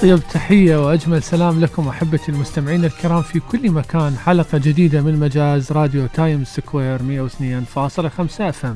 أطيب 0.00 0.20
تحية 0.32 0.86
وأجمل 0.86 1.22
سلام 1.22 1.60
لكم 1.60 1.88
أحبتي 1.88 2.32
المستمعين 2.32 2.84
الكرام 2.84 3.22
في 3.22 3.40
كل 3.40 3.70
مكان. 3.70 4.16
حلقة 4.16 4.58
جديدة 4.58 5.02
من 5.02 5.18
مجاز 5.20 5.72
راديو 5.72 6.06
Times 6.06 6.44
Square 6.44 6.98
102.5 6.98 8.40
F 8.40 8.66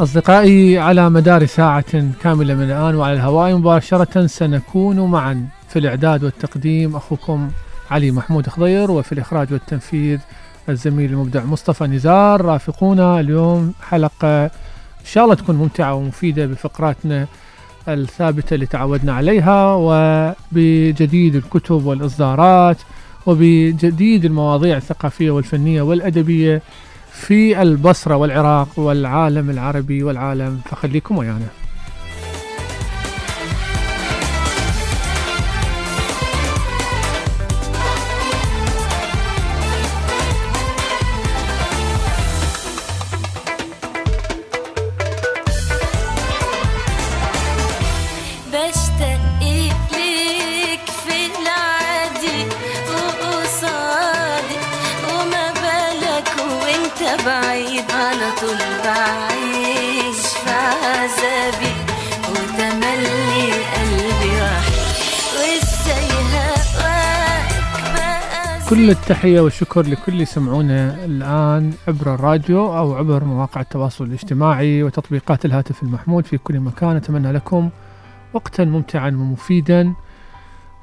أصدقائي 0.00 0.78
على 0.78 1.10
مدار 1.10 1.46
ساعة 1.46 2.04
كاملة 2.22 2.54
من 2.54 2.62
الآن 2.62 2.94
وعلى 2.94 3.12
الهواء 3.12 3.56
مباشرة 3.56 4.26
سنكون 4.26 5.00
معا 5.10 5.46
في 5.68 5.78
الإعداد 5.78 6.24
والتقديم. 6.24 6.96
أخوكم 6.96 7.50
علي 7.90 8.10
محمود 8.10 8.48
خضير 8.48 8.90
وفي 8.90 9.12
الإخراج 9.12 9.52
والتنفيذ 9.52 10.18
الزميل 10.68 11.10
المبدع 11.10 11.44
مصطفى 11.44 11.84
نزار. 11.84 12.44
رافقونا 12.44 13.20
اليوم 13.20 13.72
حلقة 13.88 14.44
إن 14.44 15.06
شاء 15.06 15.24
الله 15.24 15.34
تكون 15.34 15.56
ممتعة 15.56 15.94
ومفيدة 15.94 16.46
بفقراتنا 16.46 17.26
الثابتة 17.88 18.54
اللي 18.54 18.66
تعودنا 18.66 19.12
عليها 19.12 19.74
وبجديد 19.74 21.34
الكتب 21.34 21.86
والإصدارات 21.86 22.76
وبجديد 23.26 24.24
المواضيع 24.24 24.76
الثقافية 24.76 25.30
والفنية 25.30 25.82
والأدبية 25.82 26.62
في 27.20 27.62
البصرة 27.62 28.16
والعراق 28.16 28.78
والعالم 28.78 29.50
العربي 29.50 30.02
والعالم 30.02 30.60
فخليكم 30.64 31.18
ويانا. 31.18 31.59
التحية 68.90 69.40
والشكر 69.40 69.82
لكل 69.82 70.20
يسمعونا 70.20 71.04
الآن 71.04 71.72
عبر 71.88 72.14
الراديو 72.14 72.76
أو 72.76 72.94
عبر 72.94 73.24
مواقع 73.24 73.60
التواصل 73.60 74.04
الاجتماعي 74.04 74.82
وتطبيقات 74.82 75.44
الهاتف 75.44 75.82
المحمول 75.82 76.22
في 76.22 76.38
كل 76.38 76.60
مكان. 76.60 76.96
أتمنى 76.96 77.32
لكم 77.32 77.70
وقتا 78.34 78.64
ممتعا 78.64 79.08
ومفيدا. 79.08 79.94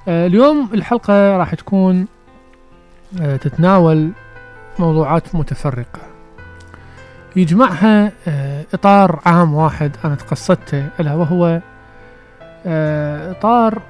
آه، 0.08 0.28
اليوم 0.28 0.70
الحلقة 0.74 1.38
راح 1.38 1.56
تكون 1.56 2.08
آه، 3.22 3.38
تتناول 3.38 4.12
موضوعات 4.80 5.36
متفرقة. 5.36 6.00
يجمعها 7.36 8.12
آه، 8.28 8.66
إطار 8.74 9.20
عام 9.26 9.54
واحد 9.54 9.92
أنا 10.06 10.16
تقصدته 10.16 10.90
ألا 11.00 11.14
وهو 11.14 11.62
إطار 12.66 13.82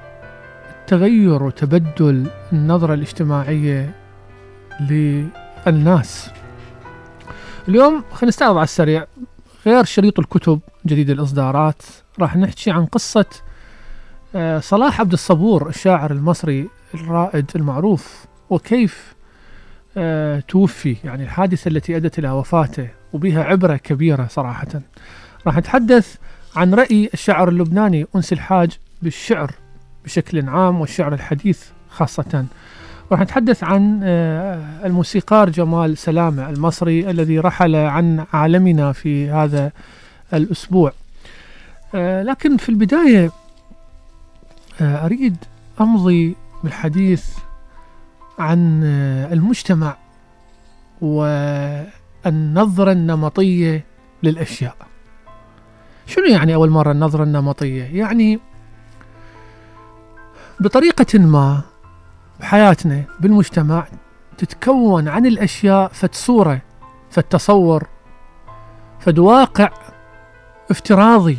تغير 0.86 1.42
وتبدل 1.42 2.30
النظرة 2.52 2.94
الاجتماعية 2.94 3.97
للناس. 4.80 6.30
اليوم 7.68 8.04
خلينا 8.12 8.28
نستعرض 8.28 8.56
على 8.56 8.64
السريع 8.64 9.06
غير 9.66 9.84
شريط 9.84 10.18
الكتب 10.18 10.60
جديد 10.86 11.10
الإصدارات. 11.10 11.82
راح 12.20 12.36
نحكي 12.36 12.70
عن 12.70 12.86
قصة 12.86 13.26
آه، 14.34 14.58
صلاح 14.58 15.00
عبد 15.00 15.12
الصبور 15.12 15.68
الشاعر 15.68 16.10
المصري 16.10 16.68
الرائد 16.94 17.50
المعروف 17.56 18.26
وكيف 18.50 19.14
آه، 19.96 20.40
توفي 20.40 20.96
يعني 21.04 21.22
الحادثة 21.22 21.68
التي 21.68 21.96
أدت 21.96 22.18
إلى 22.18 22.30
وفاته 22.30 22.88
وبها 23.12 23.44
عبرة 23.44 23.76
كبيرة 23.76 24.26
صراحة. 24.30 24.68
راح 25.46 25.56
نتحدث 25.56 26.16
عن 26.56 26.74
رأي 26.74 27.10
الشاعر 27.14 27.48
اللبناني 27.48 28.06
أنس 28.16 28.32
الحاج 28.32 28.78
بالشعر 29.02 29.50
بشكل 30.04 30.48
عام 30.48 30.80
والشعر 30.80 31.14
الحديث 31.14 31.64
خاصة. 31.90 32.46
راح 33.12 33.20
نتحدث 33.20 33.64
عن 33.64 34.00
آه، 34.04 34.86
الموسيقار 34.86 35.50
جمال 35.50 35.98
سلامة 35.98 36.50
المصري 36.50 37.10
الذي 37.10 37.38
رحل 37.38 37.76
عن 37.76 38.24
عالمنا 38.32 38.92
في 38.92 39.30
هذا 39.30 39.72
الأسبوع. 40.34 40.92
آه، 41.94 42.22
لكن 42.22 42.56
في 42.56 42.68
البداية 42.68 43.30
آه، 44.80 45.04
أريد 45.06 45.36
أمضي 45.80 46.36
بالحديث 46.64 47.26
عن 48.38 48.82
المجتمع 49.32 49.96
والنظرة 51.00 51.62
النمطية 52.92 53.84
للأشياء. 54.22 54.76
شنو 56.06 56.24
يعني 56.24 56.54
أول 56.54 56.70
مرة 56.70 56.92
النظرة 56.92 57.22
النمطية؟ 57.22 57.84
يعني 57.84 58.40
بطريقة 60.60 61.18
ما 61.18 61.62
بحياتنا 62.40 63.02
بالمجتمع 63.20 63.86
تتكون 64.38 65.08
عن 65.08 65.26
الأشياء 65.26 65.88
فد 65.88 66.14
صورة 66.14 66.60
فد 67.10 67.22
تصور 67.22 67.86
فد 69.00 69.18
واقع 69.18 69.70
افتراضي 70.70 71.38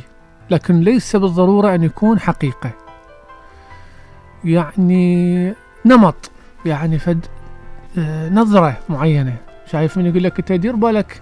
لكن 0.49 0.79
ليس 0.79 1.15
بالضرورة 1.15 1.75
أن 1.75 1.83
يكون 1.83 2.19
حقيقة. 2.19 2.71
يعني 4.43 5.53
نمط 5.85 6.31
يعني 6.65 6.99
فد 6.99 7.25
آه، 7.97 8.29
نظرة 8.29 8.77
معينة. 8.89 9.35
شايف 9.71 9.97
من 9.97 10.05
يقول 10.05 10.23
لك 10.23 10.39
أنت 10.39 10.51
دير 10.51 10.75
بالك 10.75 11.21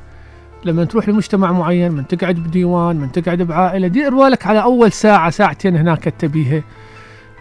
لما 0.66 0.86
تروح 0.86 1.10
لمجتمع 1.10 1.52
معين 1.52 1.92
من 1.92 2.08
تقعد 2.08 2.36
بديوان 2.36 2.96
من 2.96 3.12
تقعد 3.12 3.42
بعائلة 3.42 3.88
دير 3.88 4.16
بالك 4.16 4.48
على 4.48 4.64
أول 4.64 4.92
ساعة 4.92 5.30
ساعتين 5.30 5.76
هناك 5.76 6.04
تبيها. 6.04 6.64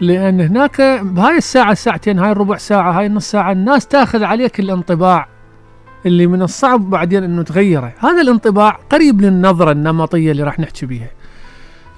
لأن 0.01 0.41
هناك 0.41 0.81
بهاي 1.03 1.37
الساعة 1.37 1.71
الساعتين 1.71 2.19
هاي 2.19 2.31
الربع 2.31 2.57
ساعة 2.57 2.91
هاي 2.91 3.05
النص 3.05 3.31
ساعة 3.31 3.51
الناس 3.51 3.87
تاخذ 3.87 4.23
عليك 4.23 4.59
الانطباع 4.59 5.27
اللي 6.05 6.27
من 6.27 6.41
الصعب 6.41 6.89
بعدين 6.89 7.23
إنه 7.23 7.43
تغيره. 7.43 7.93
هذا 7.99 8.21
الانطباع 8.21 8.79
قريب 8.89 9.21
للنظرة 9.21 9.71
النمطية 9.71 10.31
اللي 10.31 10.43
راح 10.43 10.59
نحكي 10.59 10.85
بيها. 10.85 11.09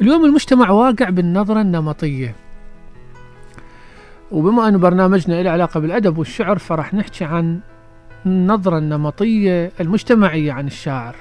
اليوم 0.01 0.25
المجتمع 0.25 0.69
واقع 0.69 1.09
بالنظرة 1.09 1.61
النمطية. 1.61 2.35
وبما 4.31 4.67
أن 4.67 4.77
برنامجنا 4.77 5.43
له 5.43 5.51
علاقة 5.51 5.79
بالأدب 5.79 6.17
والشعر 6.17 6.57
فراح 6.57 6.93
نحكي 6.93 7.23
عن 7.23 7.59
النظرة 8.25 8.77
النمطية 8.77 9.71
المجتمعية 9.79 10.51
عن 10.51 10.67
الشاعر. 10.67 11.15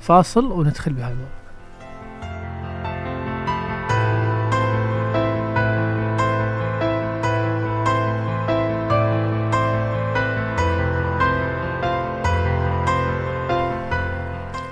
فاصل 0.00 0.52
وندخل 0.52 0.92
بهالموضوع 0.92 1.37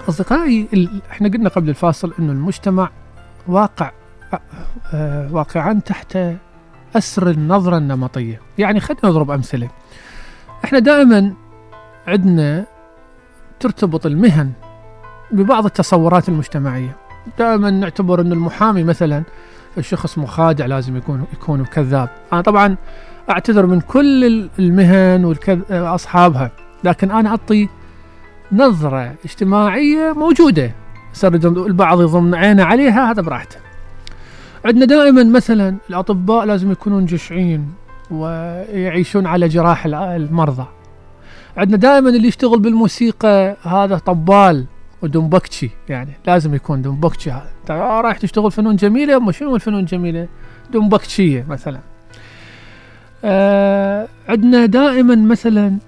أصدقائي 0.08 0.88
إحنا 1.10 1.28
قلنا 1.28 1.48
قبل 1.48 1.68
الفاصل 1.68 2.12
أنه 2.18 2.32
المجتمع 2.32 2.90
واقع 3.48 3.90
آه، 4.94 5.32
واقعا 5.32 5.80
تحت 5.86 6.18
أسر 6.96 7.30
النظرة 7.30 7.78
النمطية. 7.78 8.40
يعني 8.58 8.80
خلينا 8.80 9.00
نضرب 9.04 9.30
أمثلة. 9.30 9.68
إحنا 10.64 10.78
دائما 10.78 11.32
عندنا 12.06 12.64
ترتبط 13.60 14.06
المهن 14.06 14.52
ببعض 15.30 15.64
التصورات 15.64 16.28
المجتمعية. 16.28 16.96
دائما 17.38 17.70
نعتبر 17.70 18.20
أن 18.20 18.32
المحامي 18.32 18.84
مثلا 18.84 19.22
الشخص 19.78 20.18
مخادع 20.18 20.66
لازم 20.66 20.96
يكون 20.96 21.24
يكون 21.32 21.64
كذاب. 21.64 22.08
أنا 22.32 22.40
طبعا 22.40 22.76
أعتذر 23.30 23.66
من 23.66 23.80
كل 23.80 24.48
المهن 24.58 25.24
وأصحابها 25.70 26.50
لكن 26.84 27.10
أنا 27.10 27.30
أعطي 27.30 27.68
نظرة 28.52 29.14
اجتماعية 29.24 30.12
موجودة. 30.12 30.72
صار 31.12 31.34
البعض 31.34 32.02
يضمن 32.02 32.34
عينه 32.34 32.64
عليها 32.64 33.10
هذا 33.10 33.22
براحته. 33.22 33.56
عندنا 34.64 34.84
دائما 34.84 35.24
مثلا 35.24 35.76
الأطباء 35.90 36.44
لازم 36.44 36.72
يكونون 36.72 37.06
جشعين 37.06 37.72
ويعيشون 38.10 39.26
على 39.26 39.48
جراح 39.48 39.86
المرضى. 39.86 40.66
عندنا 41.56 41.76
دائما 41.76 42.10
اللي 42.10 42.28
يشتغل 42.28 42.60
بالموسيقى 42.60 43.56
هذا 43.62 43.98
طبال 43.98 44.66
ودومبكتشي 45.02 45.70
يعني 45.88 46.12
لازم 46.26 46.54
يكون 46.54 46.82
دومبكتشي. 46.82 47.30
هذا 47.30 47.48
انت 47.60 47.70
رايح 47.70 48.18
تشتغل 48.18 48.52
فنون 48.52 48.76
جميلة 48.76 49.18
ما 49.18 49.32
شنو 49.32 49.54
الفنون 49.54 49.80
الجميلة؟ 49.80 50.28
دومبكتشية 50.72 51.46
مثلا. 51.48 51.80
آه 53.24 54.08
عندنا 54.28 54.66
دائما 54.66 55.14
مثلا 55.16 55.78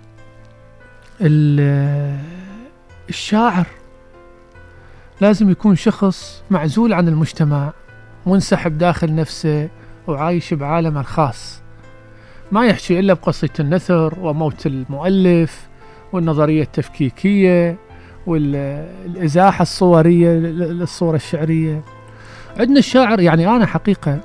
الشاعر 3.09 3.67
لازم 5.21 5.51
يكون 5.51 5.77
شخص 5.77 6.43
معزول 6.51 6.93
عن 6.93 7.09
المجتمع 7.09 7.73
منسحب 8.27 8.79
داخل 8.79 9.15
نفسه 9.15 9.69
وعايش 10.07 10.55
بعالمه 10.55 11.01
الخاص. 11.01 11.63
ما 12.53 12.67
يحكي 12.67 12.99
إلا 12.99 13.15
بقصة 13.15 13.49
النثر 13.61 14.15
وموت 14.21 14.67
المؤلف 14.67 15.69
والنظرية 16.13 16.63
التفكيكية 16.63 17.77
والإزاحة 18.27 19.63
الصورية 19.63 20.29
للصورة 20.31 21.17
الشعرية. 21.17 21.83
عندنا 22.57 22.79
الشاعر 22.79 23.21
يعني 23.21 23.49
أنا 23.49 23.67
حقيقة 23.67 24.21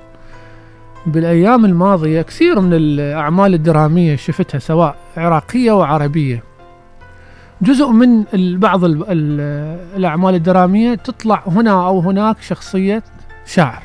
بالأيام 1.06 1.66
الماضية 1.66 2.22
كثير 2.22 2.60
من 2.60 2.74
الأعمال 2.74 3.54
الدرامية 3.54 4.16
شفتها 4.16 4.60
سواء 4.60 4.96
عراقية 5.18 5.72
وعربية 5.72 6.44
جزء 7.64 7.88
من 7.90 8.26
بعض 8.60 8.84
ال- 8.84 9.04
ال- 9.10 9.80
الأعمال 9.98 10.36
الدرامية 10.36 10.96
تطلع 10.96 11.44
هنا 11.48 11.88
أو 11.88 12.00
هناك 12.00 12.42
شخصية 12.42 13.04
شاعر. 13.46 13.84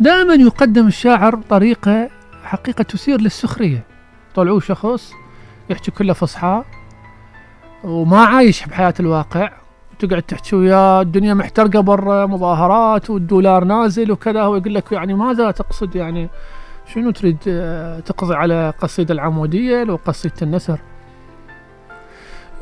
دائما 0.00 0.34
يقدم 0.34 0.86
الشاعر 0.86 1.34
بطريقة 1.34 2.08
حقيقة 2.44 2.82
تثير 2.82 3.20
للسخرية. 3.20 3.84
طلعوه 4.34 4.60
شخص 4.60 5.12
يحكي 5.70 5.90
كله 5.90 6.12
فصحى 6.12 6.62
وما 7.84 8.18
عايش 8.24 8.66
بحياة 8.66 8.94
الواقع. 9.00 9.50
تقعد 9.98 10.22
تحكي 10.22 10.56
وياه 10.56 11.00
الدنيا 11.00 11.34
محترقة 11.34 11.80
برا 11.80 12.26
مظاهرات 12.26 13.10
والدولار 13.10 13.64
نازل 13.64 14.12
وكذا. 14.12 14.42
هو 14.42 14.56
يقول 14.56 14.74
لك 14.74 14.92
يعني 14.92 15.14
ماذا 15.14 15.50
تقصد 15.50 15.96
يعني؟ 15.96 16.28
شنو 16.94 17.10
تريد 17.10 17.36
آه، 17.48 18.00
تقضي 18.00 18.34
على 18.34 18.72
قصيدة 18.80 19.14
العمودية 19.14 19.84
لو 19.84 19.98
قصيدة 20.06 20.34
النسر؟ 20.42 20.78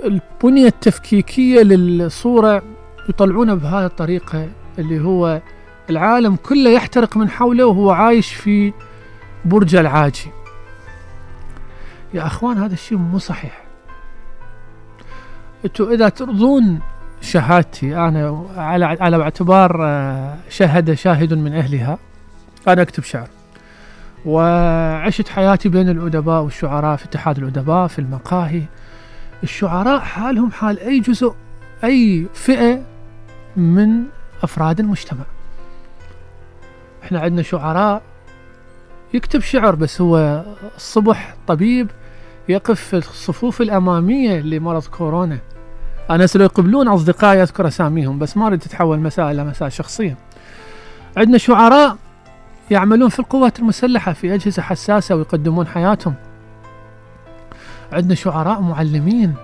البنية 0.05 0.67
التفكيكية 0.67 1.63
للصورة 1.63 2.63
يطلعونها 3.09 3.55
بهذه 3.55 3.87
الطريقة 3.87 4.49
اللي 4.79 5.01
هو 5.01 5.41
العالم 5.91 6.37
كله 6.37 6.71
يحترق 6.71 7.17
من 7.17 7.31
حوله 7.31 7.67
وهو 7.67 7.91
عايش 7.91 8.35
في 8.35 8.73
برج 9.45 9.75
العاجي. 9.75 10.31
يا 12.15 12.27
أخوان 12.27 12.59
هذا 12.59 12.73
الشيء 12.73 12.99
مو 12.99 13.19
صحيح. 13.19 13.65
أنتوا 15.65 15.93
إذا 15.93 16.09
ترضون 16.09 16.81
شهادتي 17.21 17.97
أنا 17.97 18.47
على 18.57 18.85
على 18.85 19.23
اعتبار 19.23 19.79
آه، 19.83 20.37
شهد 20.49 20.95
شاهد 20.95 21.35
من 21.35 21.53
أهلها 21.53 21.99
أنا 22.69 22.83
أكتب 22.83 23.03
شعر. 23.03 23.29
وعشت 24.27 25.29
حياتي 25.29 25.69
بين 25.69 25.89
الأدباء 25.89 26.43
والشعراء 26.43 26.97
في 26.97 27.05
اتحاد 27.05 27.39
الأدباء 27.39 27.87
في 27.87 27.99
المقاهي 27.99 28.63
الشعراء 29.45 30.01
حالهم 30.01 30.53
حال 30.53 30.79
أي 30.79 31.01
جزء 31.01 31.35
أي 31.85 32.27
فئة 32.35 32.83
من 33.57 34.05
أفراد 34.43 34.81
المجتمع. 34.81 35.25
إحنا 37.05 37.21
عندنا 37.21 37.43
شعراء 37.43 38.03
يكتب 39.15 39.41
شعر 39.41 39.75
بس 39.75 40.01
هو 40.01 40.45
الصبح 40.77 41.35
طبيب 41.47 41.91
يقف 42.49 42.81
في 42.81 42.97
الصفوف 42.97 43.61
الأمامية 43.61 44.41
لمرض 44.41 44.85
كورونا. 44.85 45.39
أنا 46.11 46.27
سلو 46.27 46.45
يقبلون 46.45 46.89
أصدقائي 46.89 47.43
أذكر 47.43 47.69
أساميهم 47.69 48.19
بس 48.19 48.37
ما 48.37 48.47
أريد 48.47 48.59
تتحول 48.59 48.99
مسائل 48.99 49.31
إلى 49.31 49.45
مسائل 49.45 49.73
شخصية 49.73 50.17
عندنا 51.17 51.39
شعراء 51.39 51.97
يعملون 52.71 53.09
في 53.09 53.19
القوات 53.19 53.59
المسلحة 53.59 54.13
في 54.13 54.35
أجهزة 54.35 54.63
حساسة 54.63 55.17
ويقدمون 55.17 55.67
حياتهم. 55.67 56.15
عندنا 57.93 58.15
شعراء 58.15 58.61
معلمين 58.61 59.35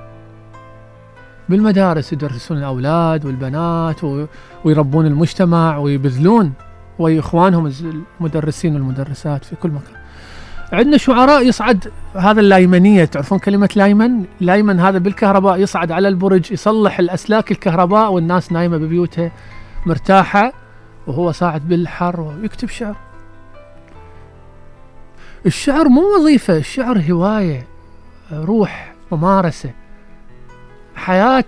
بالمدارس 1.48 2.12
يدرسون 2.12 2.58
الأولاد 2.58 3.24
والبنات 3.24 4.00
ويربون 4.64 5.06
المجتمع 5.06 5.76
ويبذلون 5.78 6.52
وإخوانهم 6.98 7.66
الز- 7.66 7.86
المدرسين 8.20 8.74
والمدرسات 8.74 9.44
في 9.44 9.56
كل 9.56 9.68
مكان. 9.68 10.00
عندنا 10.72 10.96
شعراء 10.96 11.46
يصعد 11.46 11.92
هذا 12.14 12.40
اللايمنية 12.40 13.04
تعرفون 13.04 13.38
كلمة 13.38 13.68
لايمن؟ 13.76 14.24
لايمن 14.40 14.80
هذا 14.80 14.98
بالكهرباء 14.98 15.58
يصعد 15.60 15.92
على 15.92 16.08
البرج 16.08 16.52
يصلح 16.52 16.98
الأسلاك 16.98 17.50
الكهرباء 17.50 18.12
والناس 18.12 18.52
نايمة 18.52 18.76
ببيوتها 18.76 19.30
مرتاحة 19.86 20.52
وهو 21.06 21.32
صاعد 21.32 21.68
بالحر 21.68 22.20
ويكتب 22.20 22.68
شعر. 22.68 22.96
الشعر 25.46 25.88
مو 25.88 26.02
وظيفة، 26.16 26.56
الشعر 26.56 26.98
هواية 27.10 27.66
روح 28.32 28.94
ممارسة. 29.12 29.70
حياة 30.94 31.44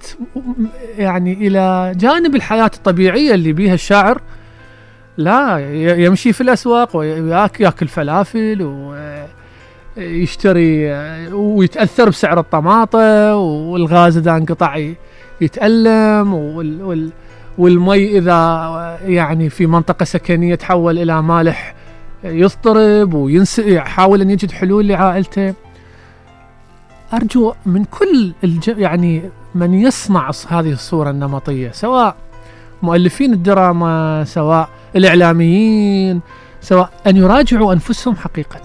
يعني 0.98 1.32
إلى 1.32 1.92
جانب 1.96 2.36
الحياة 2.36 2.70
الطبيعية 2.74 3.34
اللي 3.34 3.52
بيها 3.52 3.74
الشاعر 3.74 4.20
لا 5.16 5.58
يمشي 6.04 6.32
في 6.32 6.40
الأسواق 6.40 6.96
وياكل 6.96 7.88
فلافل 7.88 8.62
يشتري 9.96 10.92
آه، 10.92 11.34
ويتأثر 11.34 12.08
بسعر 12.08 12.40
الطماطة 12.40 13.36
والغاز 13.36 14.16
إذا 14.16 14.36
انقطع 14.36 14.92
يتألم 15.40 16.34
وال 16.34 16.82
وال 16.82 17.10
والمي 17.58 18.18
إذا 18.18 18.98
يعني 19.06 19.50
في 19.50 19.66
منطقة 19.66 20.04
سكنية 20.04 20.54
تحول 20.54 20.98
إلى 20.98 21.22
مالح 21.22 21.74
يضطرب 22.24 23.14
ويحاول 23.14 24.20
أن 24.20 24.30
يجد 24.30 24.50
حلول 24.50 24.88
لعائلته. 24.88 25.54
أرجو 27.14 27.54
من 27.66 27.85
كل 27.85 28.33
الج... 28.45 28.69
يعني 28.69 29.31
من 29.54 29.75
يصنع 29.75 30.31
هذه 30.49 30.73
الصورة 30.73 31.11
النمطية 31.11 31.71
سواء 31.71 32.16
مؤلفين 32.83 33.33
الدراما 33.33 34.25
سواء 34.25 34.69
الإعلاميين 34.97 36.21
سواء 36.61 36.90
أن 37.07 37.16
يراجعوا 37.16 37.73
أنفسهم 37.73 38.16
حقيقة. 38.16 38.61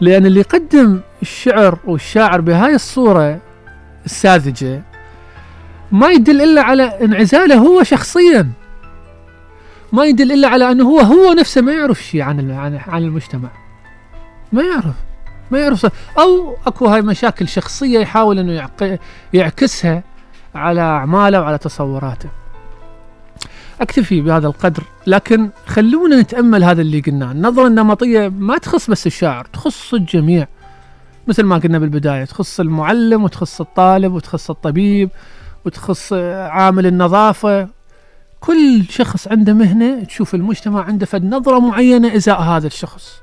لأن 0.00 0.26
اللي 0.26 0.40
يقدم 0.40 1.00
الشعر 1.22 1.78
والشاعر 1.84 2.40
بهاي 2.40 2.74
الصورة 2.74 3.38
الساذجة 4.04 4.82
ما 5.92 6.10
يدل 6.10 6.42
إلا 6.42 6.62
على 6.62 6.82
انعزاله 6.82 7.54
هو 7.54 7.82
شخصيا. 7.82 8.50
ما 9.92 10.04
يدل 10.04 10.32
إلا 10.32 10.48
على 10.48 10.70
أنه 10.70 10.84
هو 10.84 11.00
هو 11.00 11.32
نفسه 11.32 11.60
ما 11.60 11.72
يعرف 11.72 12.02
شيء 12.02 12.22
عن 12.22 12.50
عن 12.88 13.02
المجتمع. 13.02 13.48
ما 14.52 14.62
يعرف. 14.62 14.94
ما 15.50 15.58
يعرف 15.58 15.86
أو 16.18 16.56
أكو 16.66 16.86
هاي 16.86 17.02
مشاكل 17.02 17.48
شخصية 17.48 17.98
يحاول 17.98 18.38
إنه 18.38 18.68
يعكسها 19.32 20.02
على 20.54 20.80
أعماله 20.80 21.40
وعلى 21.40 21.58
تصوراته. 21.58 22.28
اكتفي 23.80 24.20
بهذا 24.20 24.46
القدر. 24.46 24.82
لكن 25.06 25.50
خلونا 25.66 26.20
نتأمل 26.20 26.64
هذا 26.64 26.82
اللي 26.82 27.00
قلناه. 27.00 27.32
النظرة 27.32 27.66
النمطية 27.66 28.28
ما 28.28 28.58
تخص 28.58 28.90
بس 28.90 29.06
الشاعر 29.06 29.44
تخص 29.44 29.94
الجميع. 29.94 30.46
مثل 31.26 31.42
ما 31.42 31.58
قلنا 31.58 31.78
بالبداية 31.78 32.24
تخص 32.24 32.60
المعلم 32.60 33.24
وتخص 33.24 33.60
الطالب 33.60 34.12
وتخص 34.12 34.50
الطبيب 34.50 35.10
وتخص 35.64 36.12
عامل 36.12 36.86
النظافة. 36.86 37.68
كل 38.40 38.84
شخص 38.88 39.28
عنده 39.28 39.52
مهنة 39.52 40.04
تشوف 40.04 40.34
المجتمع 40.34 40.82
عنده 40.84 41.06
فد 41.06 41.24
نظره 41.24 41.58
معينة 41.58 42.16
إزاء 42.16 42.40
هذا 42.40 42.66
الشخص. 42.66 43.20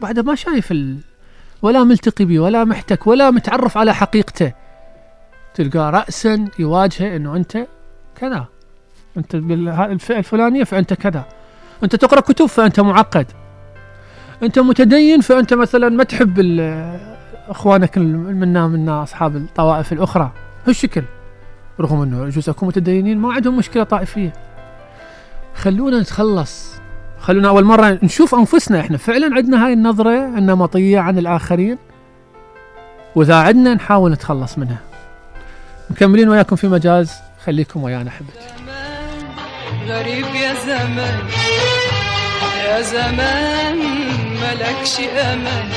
بعد 0.00 0.18
ما 0.18 0.34
شايف. 0.34 0.72
ولا 1.62 1.84
ملتقي 1.84 2.24
به 2.24 2.38
ولا 2.40 2.64
محتك 2.64 3.06
ولا 3.06 3.30
متعرف 3.30 3.78
على 3.78 3.94
حقيقته. 3.94 4.52
تلقاه 5.54 5.90
رأسا 5.90 6.48
يواجهه 6.58 7.16
إنه 7.16 7.36
أنت 7.36 7.66
كذا. 8.16 8.46
أنت 9.16 9.36
بالفئة 9.36 10.18
الفلانية 10.18 10.64
فأنت 10.64 10.94
كذا. 10.94 11.24
أنت 11.84 11.96
تقرأ 11.96 12.20
كتب 12.20 12.46
فأنت 12.46 12.80
معقد. 12.80 13.26
أنت 14.42 14.58
متدين 14.58 15.20
فأنت 15.20 15.54
مثلا 15.54 15.88
ما 15.88 16.04
تحب 16.04 16.38
ال- 16.38 16.98
منا 18.34 18.66
منا 18.66 19.02
أصحاب 19.02 19.36
الطوائف 19.36 19.92
الأخرى. 19.92 20.32
هالشكل. 20.66 21.02
رغم 21.80 22.02
إنه 22.02 22.26
يجوز 22.26 22.50
متدينين 22.62 23.18
ما 23.18 23.32
عندهم 23.32 23.56
مشكلة 23.56 23.84
طائفية. 23.84 24.32
خلونا 25.54 26.00
نتخلص. 26.00 26.77
خلونا 27.20 27.48
أول 27.48 27.64
مرة 27.64 27.98
نشوف 28.02 28.34
أنفسنا. 28.34 28.80
إحنا 28.80 28.96
فعلا 28.96 29.34
عندنا 29.36 29.66
هاي 29.66 29.72
النظرة 29.72 30.38
النمطية 30.38 30.98
عن 30.98 31.18
الآخرين 31.18 31.78
وإذا 33.14 33.34
عندنا 33.34 33.74
نحاول 33.74 34.12
نتخلص 34.12 34.58
منها. 34.58 34.78
مكملين 35.90 36.28
وياكم 36.28 36.56
في 36.56 36.68
مجاز. 36.68 37.12
خليكم 37.46 37.82
ويانا 37.82 38.10
زمان 38.10 38.78
غريب 39.88 40.26
يا 40.34 40.54
زمان 40.54 41.18
يا 42.64 42.80
زمان 42.82 43.78
ملكش 44.42 45.00
أمان 45.00 45.68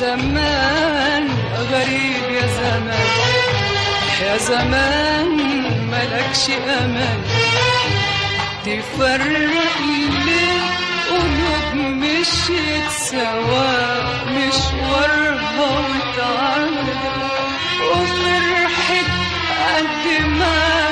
زمان 0.00 1.28
غريب 1.72 2.24
يا 2.34 2.46
زمان 2.46 3.06
يا 4.22 4.36
زمان 4.38 5.28
ملكش 5.90 6.50
أمان 6.80 7.18
تفرق 8.66 9.80
ليه 10.26 10.60
قلوب 11.10 11.74
مشيت 11.74 12.90
سوا 12.90 14.02
مشوارها 14.26 15.70
وتعامل 15.86 16.96
وفرحت 17.90 19.10
قد 19.66 20.28
ما 20.38 20.85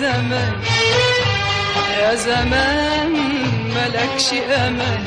زمان 0.00 0.52
يا 2.00 2.14
زمان 2.14 3.12
ملكش 3.76 4.32
أمان 4.32 5.04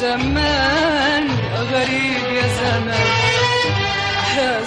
زمان 0.00 1.28
غريب 1.72 2.13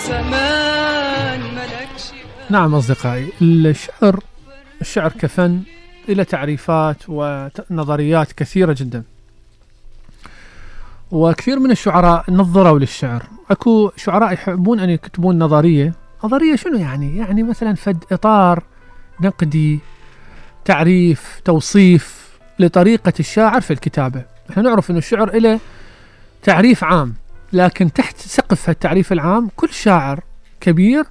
زمان 0.07 1.41
ملكش 1.41 2.11
نعم 2.49 2.75
أصدقائي 2.75 3.31
الشعر 3.41 4.23
الشعر 4.81 5.11
كفن 5.11 5.61
إلى 6.09 6.25
تعريفات 6.25 6.97
ونظريات 7.07 8.31
كثيرة 8.31 8.75
جدا. 8.79 9.03
وكثير 11.11 11.59
من 11.59 11.71
الشعراء 11.71 12.25
نظروا 12.29 12.79
للشعر. 12.79 13.23
أكو 13.51 13.91
شعراء 13.95 14.33
يحبون 14.33 14.79
أن 14.79 14.89
يكتبون 14.89 15.39
نظرية. 15.39 15.93
نظرية 16.23 16.55
شنو 16.55 16.77
يعني؟ 16.77 17.17
يعني 17.17 17.43
مثلا 17.43 17.73
فد 17.75 18.03
إطار 18.11 18.63
نقدي 19.21 19.79
تعريف 20.65 21.41
توصيف 21.45 22.27
لطريقة 22.59 23.13
الشاعر 23.19 23.61
في 23.61 23.71
الكتابة. 23.71 24.23
إحنا 24.49 24.63
نعرف 24.63 24.91
أن 24.91 24.97
الشعر 24.97 25.37
له 25.37 25.59
تعريف 26.43 26.83
عام. 26.83 27.13
لكن 27.53 27.93
تحت 27.93 28.17
سقف 28.17 28.69
التعريف 28.69 29.11
العام 29.11 29.49
كل 29.55 29.69
شاعر 29.69 30.23
كبير 30.61 31.05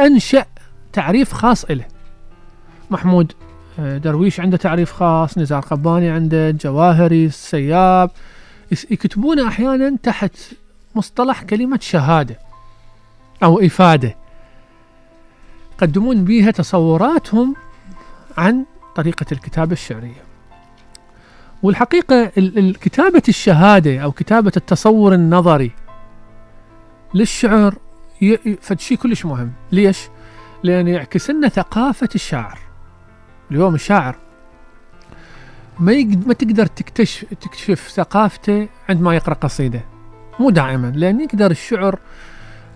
أنشأ 0.00 0.44
تعريف 0.92 1.32
خاص 1.32 1.70
له 1.70 1.84
محمود 2.90 3.32
آه، 3.78 3.98
درويش 3.98 4.40
عنده 4.40 4.56
تعريف 4.56 4.92
خاص 4.92 5.38
نزار 5.38 5.60
قباني 5.60 6.10
عنده 6.10 6.50
جواهري 6.50 7.26
السياب. 7.26 8.10
يكتبون 8.90 9.40
أحيانا 9.40 9.96
تحت 10.02 10.36
مصطلح 10.94 11.42
كلمة 11.42 11.78
شهادة 11.82 12.38
أو 13.42 13.60
إفادة. 13.60 14.16
يقدمون 15.74 16.24
بها 16.24 16.50
تصوراتهم 16.50 17.56
عن 18.38 18.64
طريقة 18.96 19.26
الكتابة 19.32 19.72
الشعرية. 19.72 20.24
والحقيقة 21.64 22.32
ال- 22.38 22.58
ال- 22.58 22.74
كتابة 22.78 23.22
الشهادة 23.28 23.98
أو 23.98 24.12
كتابة 24.12 24.52
التصور 24.56 25.14
النظري 25.14 25.70
للشعر 27.14 27.74
فد 28.60 28.80
شيء 28.80 28.98
كلش 28.98 29.24
مهم. 29.26 29.52
ليش؟ 29.72 29.98
لأن 30.62 30.88
يعكس 30.88 31.30
لنا 31.30 31.48
ثقافة 31.48 32.08
الشاعر. 32.14 32.58
اليوم 33.50 33.74
الشاعر 33.74 34.16
ما 35.80 35.92
يقد 35.92 36.26
ما 36.26 36.34
تقدر 36.34 36.66
تكتشف 36.66 37.24
تكتشف 37.40 37.88
ثقافته 37.88 38.68
عندما 38.88 39.14
يقرأ 39.14 39.34
قصيدة. 39.34 39.80
مو 40.40 40.50
دائما 40.50 40.92
لأن 40.96 41.20
يقدر 41.20 41.50
الشعر 41.50 41.98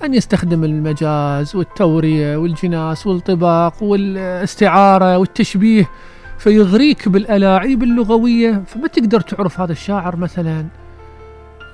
أن 0.04 0.14
يستخدم 0.14 0.64
المجاز 0.64 1.56
والتورية 1.56 2.36
والجناس 2.36 3.06
والطباق 3.06 3.82
والاستعارة 3.82 5.18
والتشبيه 5.18 5.90
فيغريك 6.38 7.08
بالألاعيب 7.08 7.82
اللغوية 7.82 8.62
فما 8.66 8.88
تقدر 8.88 9.20
تعرف 9.20 9.60
هذا 9.60 9.72
الشاعر 9.72 10.16
مثلا 10.16 10.66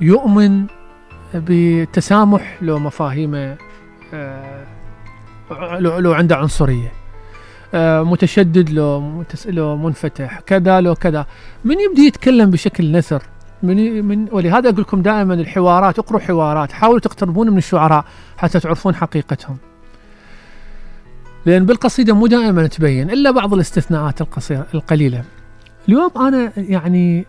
يؤمن 0.01 0.67
بالتسامح 1.35 2.59
لو 2.63 2.79
مفاهيمه 2.79 3.57
آه، 4.15 4.65
لو, 5.79 6.13
عنده 6.13 6.37
عنصرية 6.37 6.93
آه، 7.75 8.03
متشدد 8.03 8.71
لو. 8.71 9.25
لو 9.47 9.77
منفتح 9.77 10.41
كذا 10.41 10.81
لو 10.81 10.95
كذا 10.95 11.27
من 11.65 11.81
يبدي 11.81 12.07
يتكلم 12.07 12.51
بشكل 12.51 12.93
نثر 12.93 13.23
من 13.63 14.05
من 14.05 14.29
ولهذا 14.33 14.69
أقول 14.69 14.81
لكم 14.81 15.03
دائما 15.03 15.35
الحوارات 15.35 15.99
اقروا 15.99 16.21
حوارات 16.21 16.73
حاولوا 16.73 17.01
تقتربون 17.01 17.51
من 17.51 17.59
الشعراء 17.59 18.05
حتى 18.37 18.61
تعرفون 18.61 18.95
حقيقتهم 18.95 19.57
لأن 21.47 21.67
بالقصيدة 21.67 22.15
مو 22.15 22.27
دائما 22.27 22.67
تبين 22.67 23.11
إلا 23.11 23.31
بعض 23.31 23.55
الاستثناءات 23.55 24.21
القصيرة 24.21 24.67
القليلة. 24.75 25.25
اليوم 25.89 26.11
أنا 26.17 26.53
يعني 26.57 27.27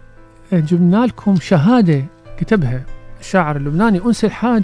جبنا 0.53 1.05
لكم 1.05 1.35
شهادة 1.35 2.05
كتبها 2.37 2.83
الشاعر 3.19 3.57
اللبناني 3.57 4.01
أنس 4.05 4.25
الحاج 4.25 4.63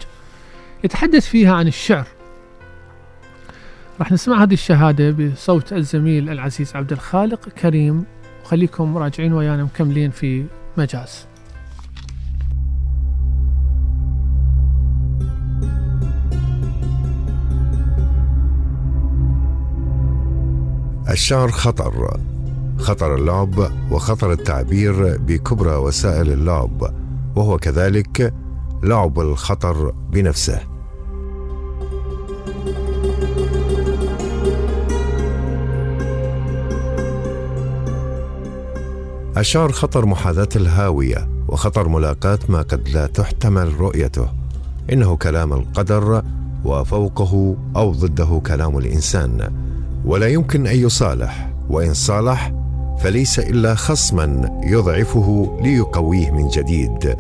يتحدث 0.84 1.28
فيها 1.28 1.54
عن 1.54 1.68
الشعر. 1.68 2.08
راح 4.00 4.12
نسمع 4.12 4.44
هذه 4.44 4.54
الشهادة 4.54 5.12
بصوت 5.12 5.74
الزميل 5.74 6.30
العزيز 6.30 6.76
عبد 6.76 6.92
الخالق 6.92 7.50
كريم. 7.50 8.06
وخليكم 8.44 8.98
راجعين 8.98 9.34
ويانا 9.34 9.64
مكملين 9.64 10.12
في 10.12 10.46
مجاز. 10.78 11.31
الشعر 21.12 21.52
خطر 21.52 22.18
خطر 22.78 23.16
اللعب 23.16 23.72
وخطر 23.92 24.32
التعبير 24.32 25.18
بكبرى 25.18 25.76
وسائل 25.76 26.32
اللعب 26.32 26.94
وهو 27.36 27.58
كذلك 27.58 28.34
لعب 28.84 29.20
الخطر 29.20 29.94
بنفسه. 30.12 30.60
الشعر 39.38 39.72
خطر 39.72 40.06
محاذاة 40.06 40.50
الهاوية 40.56 41.30
وخطر 41.48 41.88
ملاقاة 41.88 42.40
ما 42.50 42.62
قد 42.62 42.90
لا 42.90 43.08
تحتمل 43.08 43.80
رؤيته. 43.80 44.28
إنه 44.94 45.16
كلام 45.16 45.54
القدر 45.54 46.24
وفوقه 46.66 47.56
أو 47.76 47.92
ضده 47.92 48.42
كلام 48.46 48.78
الإنسان. 48.78 49.71
ولا 50.06 50.28
يمكن 50.28 50.68
أن 50.68 50.76
يصالح 50.76 51.50
وإن 51.70 51.94
صالح 51.94 52.54
فليس 53.00 53.40
إلا 53.40 53.76
خصما 53.76 54.60
يضعفه 54.64 55.58
ليقويه 55.62 56.32
من 56.32 56.48
جديد 56.48 57.16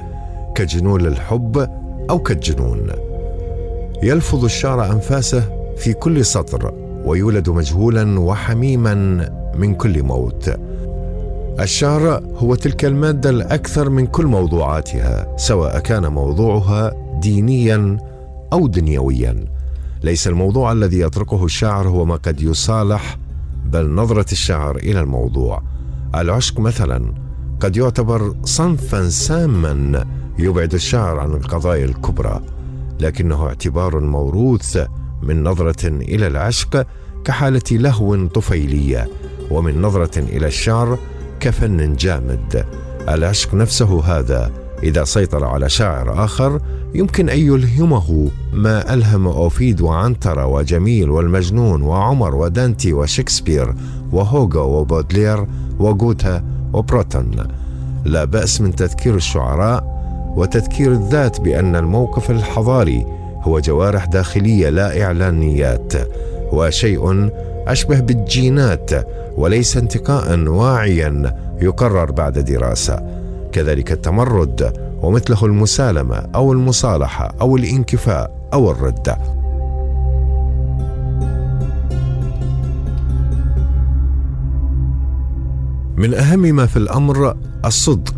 كجنون 0.55 1.05
الحب 1.05 1.69
أو 2.09 2.19
كالجنون. 2.19 2.87
يلفظ 4.03 4.43
الشعر 4.43 4.91
أنفاسه 4.91 5.43
في 5.77 5.93
كل 5.93 6.25
سطر 6.25 6.73
ويولد 7.05 7.49
مجهولا 7.49 8.19
وحميما 8.19 8.93
من 9.55 9.75
كل 9.75 10.03
موت. 10.03 10.55
الشعر 11.59 12.23
هو 12.37 12.55
تلك 12.55 12.85
المادة 12.85 13.29
الأكثر 13.29 13.89
من 13.89 14.07
كل 14.07 14.25
موضوعاتها 14.25 15.37
سواء 15.37 15.79
كان 15.79 16.07
موضوعها 16.07 16.91
دينيا 17.21 17.97
أو 18.53 18.67
دنيويا. 18.67 19.45
ليس 20.03 20.27
الموضوع 20.27 20.71
الذي 20.71 20.99
يتركه 20.99 21.45
الشاعر 21.45 21.87
هو 21.87 22.05
ما 22.05 22.15
قد 22.15 22.41
يصالح 22.41 23.17
بل 23.65 23.89
نظرة 23.89 24.31
الشاعر 24.31 24.75
إلى 24.75 24.99
الموضوع. 24.99 25.63
العشق 26.15 26.59
مثلا 26.59 27.13
قد 27.59 27.77
يعتبر 27.77 28.35
صنفا 28.43 29.09
ساما 29.09 30.05
يبعد 30.39 30.73
الشاعر 30.73 31.19
عن 31.19 31.31
القضايا 31.31 31.85
الكبرى 31.85 32.41
لكنه 32.99 33.47
اعتبار 33.47 33.99
موروث 33.99 34.77
من 35.21 35.43
نظرة 35.43 35.87
إلى 35.87 36.27
العشق 36.27 36.87
كحالة 37.25 37.61
لهو 37.71 38.27
طفيلية 38.27 39.09
ومن 39.51 39.81
نظرة 39.81 40.19
إلى 40.19 40.47
الشعر 40.47 40.99
كفن 41.39 41.95
جامد. 41.95 42.65
العشق 43.09 43.53
نفسه 43.53 44.03
هذا 44.03 44.60
إذا 44.83 45.03
سيطر 45.03 45.45
على 45.45 45.69
شاعر 45.69 46.25
آخر 46.25 46.61
يمكن 46.93 47.29
أن 47.29 47.39
يلهمه 47.39 48.29
ما 48.53 48.93
ألهم 48.93 49.27
أوفيد 49.27 49.81
وعنترة 49.81 50.45
وجميل 50.45 51.09
والمجنون 51.09 51.81
وعمر 51.81 52.35
ودانتي 52.35 52.93
وشكسبير 52.93 53.75
وهوغو 54.11 54.79
وبودلير 54.79 55.47
وغوتا 55.79 56.43
وبروتون. 56.73 57.47
لا 58.05 58.25
بأس 58.25 58.61
من 58.61 58.75
تذكير 58.75 59.15
الشعراء 59.15 60.01
وتذكير 60.37 60.91
الذات 60.91 61.41
بأن 61.41 61.75
الموقف 61.75 62.31
الحضاري 62.31 63.05
هو 63.41 63.59
جوارح 63.59 64.05
داخلية 64.05 64.69
لا 64.69 65.03
إعلانيات 65.03 65.93
وشيء 66.51 67.29
أشبه 67.67 67.99
بالجينات 67.99 68.91
وليس 69.37 69.77
انتقاء 69.77 70.39
واعيا 70.39 71.37
يقرر 71.61 72.11
بعد 72.11 72.39
دراسة. 72.39 73.20
كذلك 73.51 73.91
التمرد 73.91 74.73
ومثله 75.01 75.45
المسالمة 75.45 76.15
أو 76.15 76.51
المصالحة 76.51 77.35
أو 77.41 77.57
الانكفاء 77.57 78.49
أو 78.53 78.71
الردة 78.71 79.17
من 85.97 86.13
أهم 86.13 86.39
ما 86.39 86.65
في 86.65 86.77
الأمر 86.77 87.35
الصدق 87.65 88.13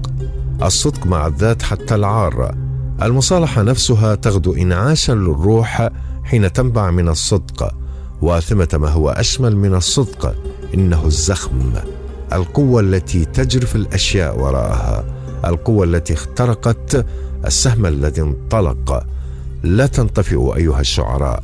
الصدق 0.64 1.08
مع 1.08 1.28
الذات 1.28 1.62
حتى 1.62 1.96
العار. 1.96 2.56
المصالحة 3.02 3.62
نفسها 3.62 4.16
تغدو 4.16 4.54
إنعاشا 4.54 5.12
للروح 5.12 5.90
حين 6.24 6.54
تنبع 6.54 6.92
من 6.92 7.10
الصدق 7.10 7.76
وآثمة 8.22 8.68
ما 8.74 8.90
هو 8.90 9.10
أشمل 9.10 9.58
من 9.58 9.76
الصدق 9.76 10.36
إنه 10.74 11.06
الزخم 11.06 11.72
القوة 12.34 12.82
التي 12.82 13.26
تجرف 13.26 13.76
الأشياء 13.76 14.40
وراءها. 14.40 15.23
القوة 15.46 15.84
التي 15.86 16.14
اخترقت 16.14 17.06
السهم 17.46 17.86
الذي 17.86 18.22
انطلق. 18.22 19.06
لا 19.64 19.88
تنطفئ 19.88 20.56
أيها 20.56 20.80
الشعراء. 20.80 21.44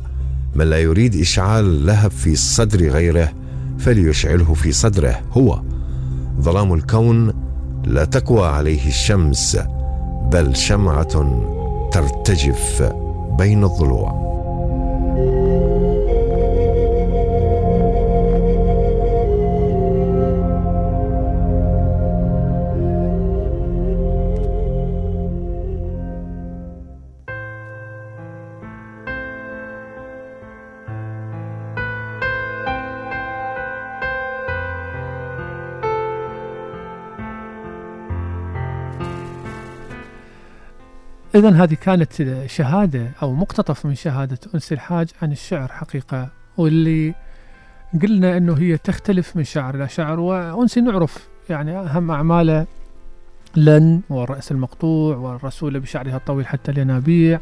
من 0.54 0.70
لا 0.70 0.78
يريد 0.78 1.20
إشعال 1.20 1.86
لهب 1.86 2.10
في 2.10 2.36
صدر 2.36 2.88
غيره 2.88 3.32
فليشعله 3.78 4.54
في 4.54 4.72
صدره 4.72 5.20
هو. 5.32 5.60
ظلام 6.40 6.72
الكون 6.72 7.32
لا 7.84 8.04
تقوى 8.04 8.46
عليه 8.46 8.88
الشمس 8.88 9.58
بل 10.32 10.56
شمعة 10.56 11.40
ترتجف 11.92 12.92
بين 13.38 13.64
الضلوع. 13.64 14.20
إذا 41.34 41.50
هذه 41.50 41.74
كانت 41.74 42.12
شهادة 42.46 43.10
أو 43.22 43.34
مقتطف 43.34 43.86
من 43.86 43.94
شهادة 43.94 44.38
أنس 44.54 44.72
الحاج 44.72 45.08
عن 45.22 45.32
الشعر 45.32 45.68
حقيقة 45.68 46.28
واللي 46.56 47.14
قلنا 48.02 48.36
أنه 48.36 48.58
هي 48.58 48.76
تختلف 48.76 49.36
من 49.36 49.44
شعر 49.44 49.74
إلى 49.74 49.88
شعر 49.88 50.20
وأنسي 50.20 50.80
نعرف 50.80 51.28
يعني 51.50 51.78
أهم 51.78 52.10
أعماله 52.10 52.66
لن 53.56 54.00
والرأس 54.10 54.52
المقطوع 54.52 55.16
والرسول 55.16 55.80
بشعرها 55.80 56.16
الطويل 56.16 56.46
حتى 56.46 56.70
الينابيع 56.72 57.40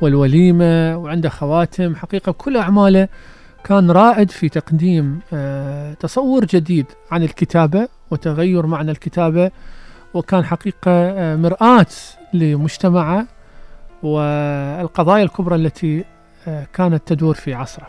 والوليمة 0.00 0.96
وعنده 0.96 1.28
خواتم 1.28 1.94
حقيقة 1.94 2.32
كل 2.32 2.56
أعماله 2.56 3.08
كان 3.64 3.90
رائد 3.90 4.30
في 4.30 4.48
تقديم 4.48 5.20
آه، 5.32 5.94
تصور 5.94 6.44
جديد 6.44 6.86
عن 7.10 7.22
الكتابة 7.22 7.88
وتغير 8.10 8.66
معنى 8.66 8.90
الكتابة. 8.90 9.50
وكان 10.14 10.44
حقيقة 10.44 10.90
آه، 10.90 11.36
مرآة 11.36 11.86
لمجتمعه 12.32 13.26
والقضايا 14.02 15.22
الكبرى 15.24 15.54
التي 15.54 16.04
آه، 16.48 16.66
كانت 16.72 17.02
تدور 17.06 17.34
في 17.34 17.54
عصره. 17.54 17.86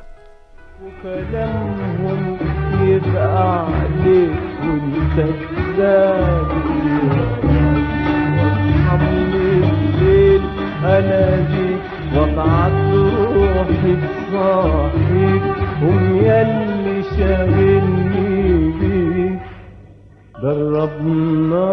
وكلامهم 0.84 2.38
يبقى 2.82 3.66
عليك 3.66 4.32
وانت 4.64 5.20
من 9.02 9.34
الليل 9.34 10.42
اناديك 10.84 11.82
وابعت 12.16 12.72
روحي 12.94 13.96
تصاحيك 13.96 15.44
قوم 15.82 16.16
ياللي 16.26 17.04
شاغلني 17.18 18.03
دربنا 20.44 21.72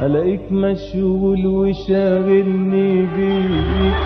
ألاقيك 0.00 0.52
مشغول 0.52 1.46
وشاغلني 1.46 3.06
بيك. 3.16 4.02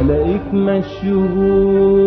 ألاقيك 0.00 0.48
مشغول 0.54 2.04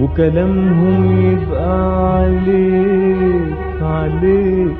وكلامهم 0.00 1.02
يبقى 1.32 2.14
عليك 2.16 3.82
عليك. 3.82 4.76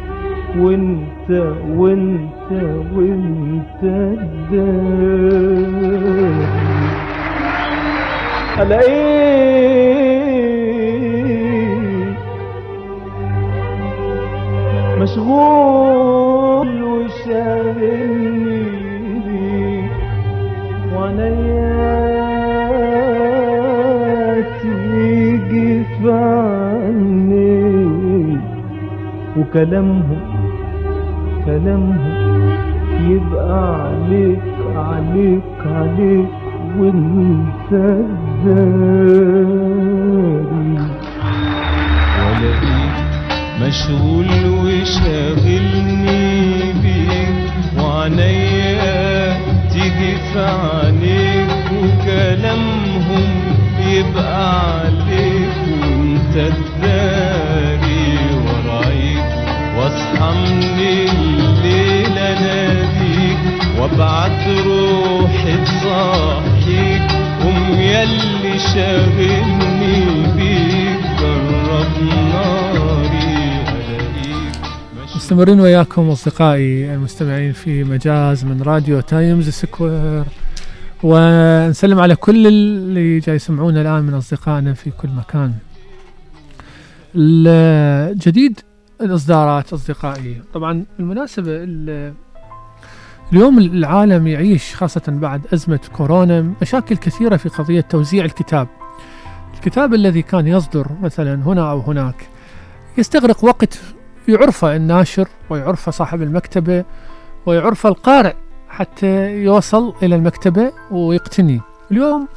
وانت 0.58 1.30
وانت 1.76 2.50
وانت 2.94 3.82
الدار 3.82 4.44
الاقيك 8.62 9.34
مشغول. 15.00 16.03
وكلامهم 29.54 30.20
كلامهم 31.44 32.50
يبقى 33.00 33.86
عليك 33.86 34.42
عليك 34.76 35.60
عليك 35.66 36.28
وانت 36.78 37.72
الداري 37.72 38.64
والاقيك 42.20 42.94
مشغول 43.62 44.26
وشاغلني 44.64 46.22
بيك 46.82 47.34
وعنيا 47.78 49.36
تيجي 49.72 50.12
في 50.32 50.40
عينيك 50.40 51.50
وكلامهم 51.82 53.28
يبقى 53.88 54.42
عليك 54.80 55.54
وانت 55.70 56.34
تداري 56.34 56.73
واصحى 59.94 60.30
من 60.34 60.80
الليل 60.80 62.18
اناديك 62.18 63.38
وابعت 63.78 64.48
روحي 64.66 65.64
تصحيك 65.64 67.02
قوم 67.42 67.80
ياللي 67.80 68.58
شاغلني 68.58 69.96
بيك 70.36 71.04
جرب 71.20 72.02
ناري 72.32 73.62
الاقيك 73.68 74.56
مستمرين 75.16 75.60
وياكم 75.60 76.10
أصدقائي 76.10 76.94
المستمعين 76.94 77.52
في 77.52 77.84
مجاز 77.84 78.44
من 78.44 78.62
راديو 78.62 79.00
Times 79.00 79.48
Square 79.48 80.24
ونسلم 81.02 82.00
على 82.00 82.16
كل 82.16 82.46
اللي 82.46 83.18
جاي 83.18 83.36
يسمعونا 83.36 83.82
الآن 83.82 84.02
من 84.02 84.14
أصدقائنا 84.14 84.74
في 84.74 84.90
كل 84.90 85.08
مكان. 85.08 85.52
الجديد 87.16 88.60
الاصدارات 89.04 89.72
أصدقائي 89.72 90.42
طبعا 90.54 90.84
بالمناسبة 90.98 91.50
ال- 91.50 92.14
اليوم 93.32 93.58
العالم 93.58 94.26
يعيش 94.26 94.74
خاصة 94.74 95.02
بعد 95.08 95.46
أزمة 95.54 95.80
كورونا 95.96 96.52
مشاكل 96.62 96.96
كثيرة 96.96 97.36
في 97.36 97.48
قضية 97.48 97.80
توزيع 97.80 98.24
الكتاب. 98.24 98.68
الكتاب 99.54 99.94
الذي 99.94 100.22
كان 100.22 100.46
يصدر 100.46 100.86
مثلا 101.02 101.34
هنا 101.34 101.70
أو 101.70 101.80
هناك 101.80 102.28
يستغرق 102.98 103.44
وقت 103.44 103.78
يعرفه 104.28 104.76
الناشر 104.76 105.28
ويعرفه 105.50 105.90
صاحب 105.92 106.22
المكتبة 106.22 106.84
ويعرفه 107.46 107.88
القارئ 107.88 108.34
حتى 108.68 109.30
يوصل 109.42 109.94
إلى 110.02 110.14
المكتبة 110.14 110.72
ويقتني 110.90 111.60
اليوم 111.90 112.28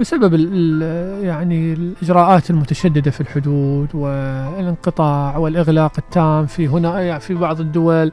بسبب 0.00 0.34
ال 0.34 0.82
يعني 1.24 1.72
الإجراءات 1.72 2.50
المتشددة 2.50 3.10
في 3.10 3.20
الحدود 3.20 3.94
والانقطاع 3.94 5.36
والإغلاق 5.36 5.92
التام 5.98 6.46
في 6.46 6.68
هنا 6.68 7.00
يعني 7.00 7.20
في 7.20 7.34
بعض 7.34 7.60
الدول. 7.60 8.12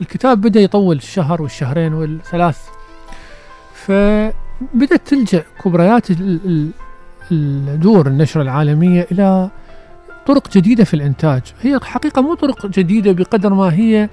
الكتاب 0.00 0.40
بدأ 0.40 0.60
يطول 0.60 0.96
الشهر 0.96 1.42
والشهرين 1.42 1.94
والثلاث. 1.94 2.58
فبدأت 3.74 5.06
تلجأ 5.06 5.44
كبريات 5.64 6.10
ال- 6.10 6.40
ال- 6.46 6.70
الدور 7.32 8.06
النشر 8.06 8.40
العالمية 8.42 9.06
إلى 9.12 9.50
طرق 10.26 10.50
جديدة 10.50 10.84
في 10.84 10.94
الإنتاج. 10.94 11.42
هي 11.60 11.80
حقيقة 11.82 12.22
مو 12.22 12.34
طرق 12.34 12.66
جديدة 12.66 13.12
بقدر 13.12 13.54
ما 13.54 13.72
هي 13.74 14.08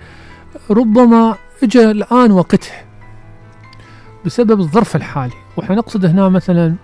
ربما 0.71 1.35
اجى 1.63 1.91
الآن 1.91 2.31
وقتها 2.31 2.83
بسبب 4.25 4.59
الظرف 4.59 4.95
الحالي. 4.95 5.33
وإحنا 5.57 5.75
نقصد 5.75 6.05
هنا 6.05 6.29
مثلا 6.29 6.75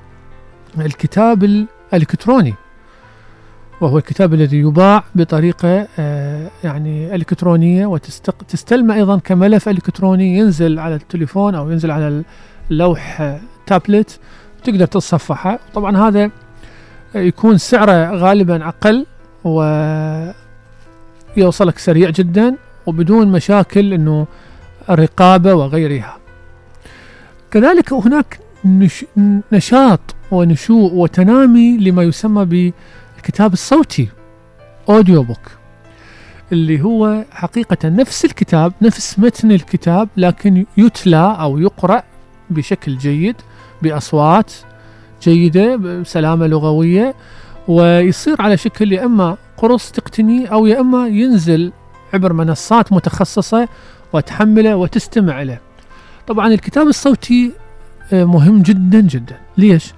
الكتاب 0.82 1.44
الإلكتروني 1.44 2.54
وهو 3.82 3.98
الكتاب 3.98 4.34
الذي 4.34 4.58
يباع 4.58 5.04
بطريقة 5.16 5.88
آه، 6.00 6.50
يعني 6.64 7.16
إلكترونية 7.16 7.86
وتستلم 7.86 8.92
أيضا 8.92 9.20
كملف 9.20 9.70
إلكتروني 9.70 10.38
ينزل 10.38 10.80
على 10.80 10.96
التليفون 10.96 11.56
أو 11.56 11.72
ينزل 11.72 11.92
على 11.92 12.24
اللوح 12.72 13.22
آه، 13.22 13.40
تابلت 13.66 14.20
تقدر 14.64 14.86
تتصفحه. 14.86 15.60
طبعا 15.74 15.98
هذا 15.98 16.32
يكون 17.16 17.58
سعره 17.58 18.16
غالبا 18.16 18.68
أقل 18.68 19.06
ويوصلك 21.38 21.78
سريع 21.78 22.10
جدا 22.10 22.56
وبدون 22.86 23.28
مشاكل 23.28 23.94
إنه 23.94 24.28
الرقابة 24.90 25.54
وغيرها. 25.54 26.18
كذلك 27.52 27.94
هناك 27.94 28.40
نش... 28.66 29.06
نشاط 29.52 30.00
ونشوء 30.32 30.94
وتنامي 30.94 31.78
لما 31.78 32.04
يسمى 32.04 32.46
بالكتاب 32.46 33.54
الصوتي 33.54 34.08
audio 34.90 35.24
book 35.24 35.52
اللي 36.52 36.82
هو 36.82 37.26
حقيقة 37.32 37.90
نفس 37.90 38.26
الكتاب 38.26 38.74
نفس 38.82 39.20
متن 39.20 39.52
الكتاب 39.52 40.10
لكن 40.18 40.66
يتلى 40.78 41.38
أو 41.40 41.58
يقرأ 41.58 42.04
بشكل 42.50 42.98
جيد 42.98 43.36
بأصوات 43.82 44.52
جيدة 45.24 45.76
بسلامة 45.76 46.48
لغوية 46.48 47.16
ويصير 47.68 48.42
على 48.42 48.58
شكل 48.58 48.94
يا 48.94 49.06
إما 49.06 49.38
قرص 49.58 49.92
تقتني 49.92 50.52
أو 50.52 50.66
يا 50.66 50.80
إما 50.80 51.08
ينزل 51.08 51.72
عبر 52.14 52.34
منصات 52.34 52.94
متخصصة 52.94 53.68
وتحمله 54.14 54.76
وتستمع 54.76 55.42
له 55.42 55.60
طبعا 56.28 56.48
الكتاب 56.48 56.88
الصوتي 56.88 57.52
آه، 58.14 58.24
مهم 58.24 58.62
جدا 58.62 59.02
جدا 59.02 59.38
ليش؟ 59.58 59.94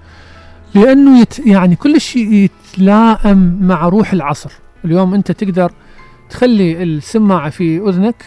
لأنه 0.75 1.19
يت 1.19 1.39
يعني 1.39 1.75
كل 1.75 2.01
شيء 2.01 2.33
يتلائم 2.33 3.59
مع 3.61 3.89
روح 3.89 4.13
العصر. 4.13 4.51
اليوم 4.85 5.13
أنت 5.13 5.31
تقدر 5.31 5.71
تخلي 6.29 6.83
السماعة 6.83 7.49
في 7.49 7.77
أذنك 7.77 8.25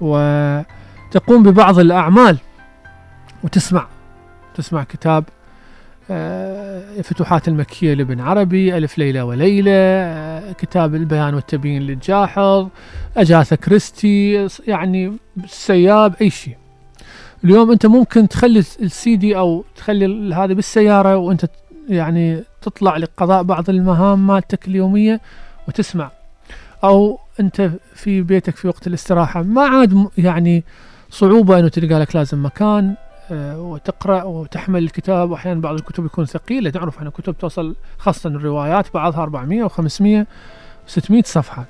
وتقوم 0.00 1.42
ببعض 1.42 1.78
الأعمال 1.78 2.38
وتسمع. 3.44 3.86
تسمع 4.54 4.84
كتاب 4.84 5.24
آه، 6.10 7.00
فتوحات 7.02 7.48
المكية 7.48 7.94
لابن 7.94 8.20
عربي 8.20 8.76
ألف 8.76 8.98
ليلة 8.98 9.24
وليلة 9.24 9.70
آه، 9.72 10.52
كتاب 10.52 10.94
البيان 10.94 11.34
والتبيين 11.34 11.82
للجاحظ 11.82 12.68
أجاثا 13.16 13.56
كريستي 13.56 14.48
يعني 14.66 15.16
السياب 15.44 16.14
أي 16.20 16.30
شيء. 16.30 16.56
اليوم 17.44 17.70
أنت 17.70 17.86
ممكن 17.86 18.28
تخلي 18.28 18.58
السي 18.58 19.16
دي 19.16 19.36
أو 19.36 19.64
تخلي 19.76 20.34
هذا 20.34 20.52
بالسيارة 20.52 21.16
وأنت 21.16 21.44
يعني 21.88 22.44
تطلع 22.62 22.96
لقضاء 22.96 23.42
بعض 23.42 23.70
المهام 23.70 24.26
مالتك 24.26 24.68
اليومية 24.68 25.20
وتسمع 25.68 26.10
أو 26.84 27.18
أنت 27.40 27.70
في 27.94 28.22
بيتك 28.22 28.56
في 28.56 28.68
وقت 28.68 28.86
الاستراحة 28.86 29.42
ما 29.42 29.62
عاد 29.62 30.08
يعني 30.18 30.64
صعوبة 31.10 31.58
أنه 31.58 31.68
تلقى 31.68 32.00
لك 32.00 32.16
لازم 32.16 32.44
مكان 32.44 32.94
آه، 33.30 33.60
وتقرأ 33.60 34.22
وتحمل 34.22 34.82
الكتاب 34.82 35.30
واحيانا 35.30 35.60
بعض 35.60 35.74
الكتب 35.74 36.04
يكون 36.06 36.24
ثقيلة 36.24 36.70
تعرف 36.70 36.98
إحنا 36.98 37.10
كتب 37.10 37.38
توصل 37.38 37.76
خاصة 37.98 38.30
الروايات 38.30 38.94
بعضها 38.94 39.22
400 39.22 39.68
و500 39.68 40.26
و600 40.88 41.20
صفحة. 41.24 41.64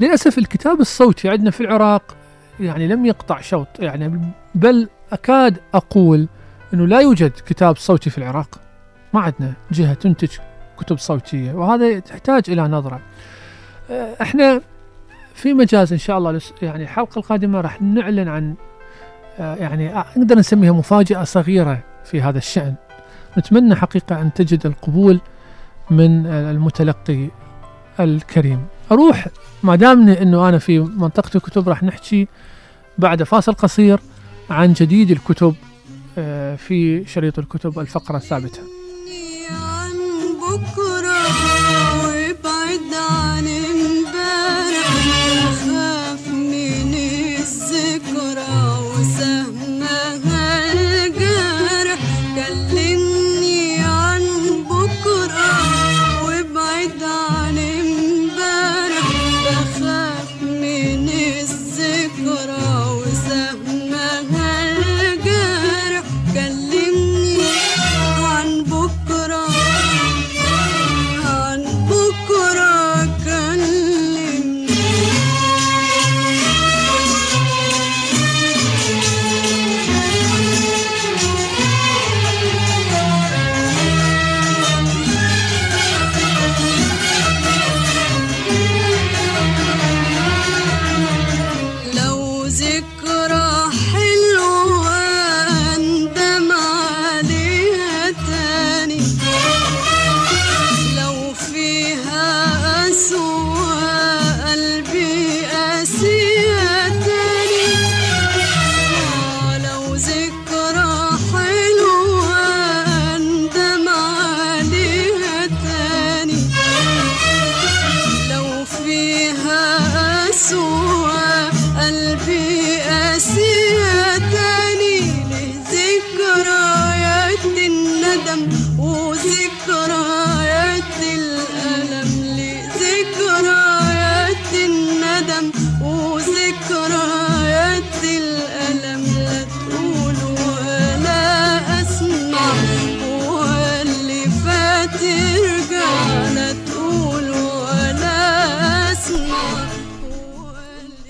للأسف 0.00 0.38
الكتاب 0.38 0.80
الصوتي 0.80 1.28
عندنا 1.28 1.50
في 1.50 1.60
العراق 1.60 2.16
يعني 2.60 2.88
لم 2.88 3.06
يقطع 3.06 3.40
شوط 3.40 3.68
يعني 3.78 4.20
بل 4.54 4.88
أكاد 5.12 5.58
أقول 5.74 6.28
إنه 6.74 6.86
لا 6.86 7.00
يوجد 7.00 7.32
كتاب 7.46 7.76
صوتي 7.76 8.10
في 8.10 8.18
العراق. 8.18 8.60
ما 9.14 9.20
عندنا 9.20 9.52
جهة 9.72 9.94
تنتج 9.94 10.30
كتب 10.78 10.98
صوتية 10.98 11.52
وهذا 11.52 11.98
تحتاج 11.98 12.42
إلى 12.48 12.62
نظرة. 12.62 13.00
آه، 13.90 14.14
إحنا 14.22 14.60
في 15.34 15.54
مجاز 15.54 15.92
إن 15.92 15.98
شاء 15.98 16.18
الله 16.18 16.40
يعني 16.62 16.82
الحلقة 16.82 17.18
القادمة 17.18 17.60
راح 17.60 17.82
نعلن 17.82 18.28
عن 18.28 18.54
آه، 19.38 19.54
يعني 19.54 20.04
نقدر 20.16 20.38
نسميها 20.38 20.72
مفاجأة 20.72 21.24
صغيرة 21.24 21.78
في 22.04 22.22
هذا 22.22 22.38
الشأن. 22.38 22.74
نتمنى 23.38 23.74
حقيقة 23.74 24.20
أن 24.20 24.32
تجد 24.32 24.66
القبول 24.66 25.20
من 25.90 26.26
المتلقي 26.26 27.28
الكريم. 28.00 28.66
أروح 28.92 29.26
ما 29.62 29.76
دامني 29.76 30.22
إنه 30.22 30.48
أنا 30.48 30.58
في 30.58 30.78
منطقة 30.78 31.30
الكتب 31.36 31.68
راح 31.68 31.82
نحكي 31.82 32.28
بعد 32.98 33.22
فاصل 33.22 33.52
قصير 33.52 34.00
عن 34.50 34.72
جديد 34.72 35.10
الكتب 35.10 35.54
آه، 36.18 36.56
في 36.56 37.04
شريط 37.04 37.38
الكتب 37.38 37.78
الفقرة 37.78 38.16
الثابتة. 38.16 38.60
عن 38.60 38.81
çok 40.52 40.91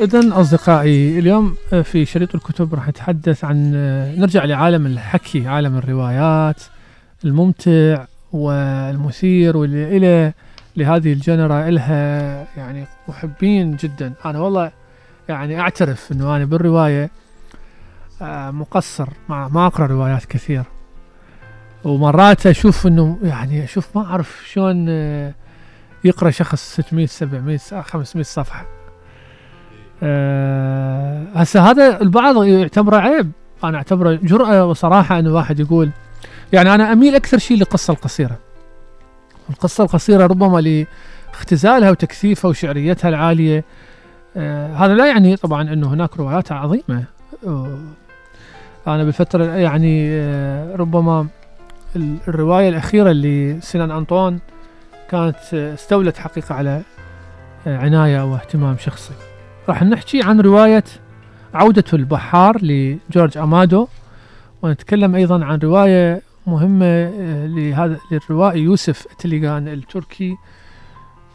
إذا 0.03 0.41
أصدقائي 0.41 1.19
اليوم 1.19 1.57
آه، 1.73 1.83
في 1.83 2.05
شريط 2.05 2.35
الكتب 2.35 2.75
راح 2.75 2.89
نتحدث 2.89 3.45
عن 3.45 3.73
آه، 3.75 4.15
نرجع 4.17 4.45
لعالم 4.45 4.87
الحكي 4.87 5.49
عالم 5.49 5.77
الروايات 5.77 6.63
الممتع 7.25 8.05
والمثير 8.33 9.57
واللي 9.57 9.97
إلى 9.97 10.33
لهذه 10.77 11.13
الجنرة 11.13 11.69
إلها 11.69 12.47
يعني 12.57 12.87
محبين 13.09 13.77
جدا. 13.77 14.13
أنا 14.25 14.39
والله 14.41 14.73
يعني 15.29 15.61
أعترف 15.61 16.13
أنه 16.13 16.37
أنا 16.37 16.45
بالرواية 16.45 17.11
آه، 18.23 18.51
مقصر 18.51 19.09
مع 19.29 19.49
ما 19.49 19.67
أقرأ 19.67 19.87
روايات 19.87 20.25
كثير. 20.25 20.65
ومرات 21.85 22.47
أشوف 22.47 22.87
أنه 22.87 23.19
يعني 23.23 23.65
أشوف 23.65 23.97
ما 23.97 24.05
أعرف 24.05 24.43
شلون 24.47 24.89
يقرأ 26.05 26.31
شخص 26.31 26.75
600 26.81 27.07
700 27.07 27.59
500 27.59 28.25
صفحة. 28.25 28.82
آه، 30.03 31.23
هسه 31.35 31.71
هذا 31.71 32.01
البعض 32.01 32.45
يعتبره 32.45 32.97
عيب. 32.97 33.33
أنا 33.65 33.77
أعتبره 33.79 34.19
جرأة 34.23 34.67
وصراحة 34.67 35.19
إنه 35.19 35.35
واحد 35.35 35.61
يقول 35.61 35.91
يعني 36.53 36.75
أنا 36.75 36.93
أميل 36.93 37.15
أكثر 37.15 37.39
شيء 37.39 37.57
للقصة 37.57 37.93
القصيرة. 37.93 38.39
القصة 39.51 39.85
القصيرة 39.85 40.27
ربما 40.27 40.85
لاختزالها 41.33 41.91
وتكثيفها 41.91 42.49
وشعريتها 42.49 43.09
العالية. 43.09 43.65
آه، 44.37 44.75
هذا 44.75 44.95
لا 44.95 45.07
يعني 45.07 45.37
طبعا 45.37 45.63
إنه 45.73 45.89
هناك 45.95 46.17
روايات 46.17 46.53
عظيمة. 46.53 47.05
آه، 47.47 47.79
أنا 48.87 49.05
بالفترة 49.05 49.45
يعني 49.45 50.09
آه، 50.11 50.77
ربما 50.77 51.27
ال- 51.97 52.17
الرواية 52.29 52.69
الأخيرة 52.69 53.11
اللي 53.11 53.61
سنان 53.61 53.91
أنطون 53.91 54.39
كانت 55.11 55.37
آه، 55.55 55.75
استولت 55.75 56.17
حقيقة 56.19 56.55
على 56.55 56.83
آه، 57.67 57.79
عناية 57.79 58.33
واهتمام 58.33 58.77
شخصي. 58.79 59.13
راح 59.69 59.83
نحكي 59.83 60.23
عن 60.23 60.41
رواية 60.41 60.85
عودة 61.55 61.85
البحار 61.93 62.59
لجورج 62.63 63.39
أمادو 63.39 63.89
ونتكلم 64.63 65.15
أيضا 65.15 65.45
عن 65.45 65.59
رواية 65.59 66.23
مهمة 66.47 66.87
آه، 66.87 67.47
لهذا 67.47 67.99
للروائي 68.11 68.61
يوسف 68.61 69.07
أتليغان 69.13 69.69
التركي 69.69 70.37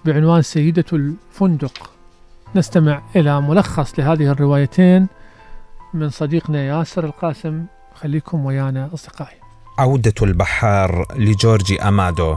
بعنوان 0.06 0.42
سيدة 0.42 0.86
الفندق. 0.94 1.92
نستمع 2.56 3.02
إلى 3.16 3.42
ملخص 3.42 4.00
لهذه 4.00 4.32
الروايتين 4.32 5.08
من 5.94 6.10
صديقنا 6.10 6.64
ياسر 6.64 7.06
القاسم. 7.06 7.66
خليكم 7.96 8.46
ويانا 8.46 8.90
أصدقائي. 8.94 9.38
عودة 9.80 10.14
البحار 10.22 11.06
لجورج 11.16 11.74
أمادو. 11.82 12.36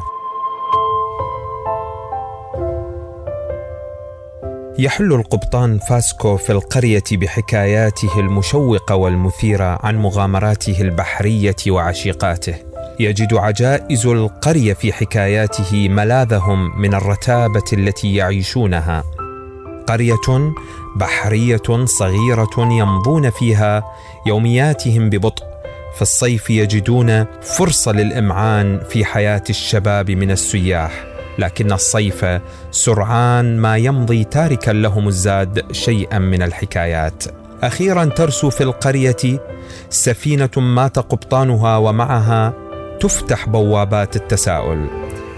يحل 4.81 5.13
القبطان 5.13 5.79
فاسكو 5.79 6.37
في 6.37 6.53
القرية 6.53 7.03
بحكاياته 7.13 8.21
المشوقة 8.21 8.95
والمثيرة 8.95 9.79
عن 9.83 9.97
مغامراته 9.97 10.81
البحرية 10.81 11.57
وعشيقاته. 11.69 12.55
يجد 13.01 13.35
عجائز 13.35 14.07
القرية 14.07 14.73
في 14.73 14.93
حكاياته 14.93 15.89
ملاذهم 15.89 16.81
من 16.81 16.95
الرتابة 16.95 17.65
التي 17.73 18.15
يعيشونها. 18.15 19.05
قرية 19.87 20.53
بحرية 20.97 21.85
صغيرة 21.85 22.57
يمضون 22.59 23.31
فيها 23.31 23.85
يومياتهم 24.27 25.11
ببطء 25.11 25.45
في 25.97 26.03
الصيف 26.03 26.51
يجدون 26.51 27.25
فرصة 27.43 27.93
للإمعان 27.93 28.81
في 28.89 29.05
حياة 29.05 29.45
الشباب 29.51 30.11
من 30.11 30.31
السياح. 30.31 31.10
لكن 31.41 31.73
الصيف 31.73 32.27
سرعان 32.71 33.59
ما 33.59 33.77
يمضي 33.77 34.25
تاركا 34.25 34.71
لهم 34.71 35.09
الزاد 35.09 35.73
شيئا 35.73 36.19
من 36.19 36.43
الحكايات. 36.43 37.25
أخيرا 37.63 38.05
ترسو 38.05 38.51
في 38.51 38.63
القرية 38.63 39.41
سفينة 39.91 40.51
مات 40.57 40.99
قبطانها 40.99 41.77
ومعها 41.77 42.55
تفتح 43.01 43.49
بوابات 43.49 44.17
التساؤل. 44.17 44.87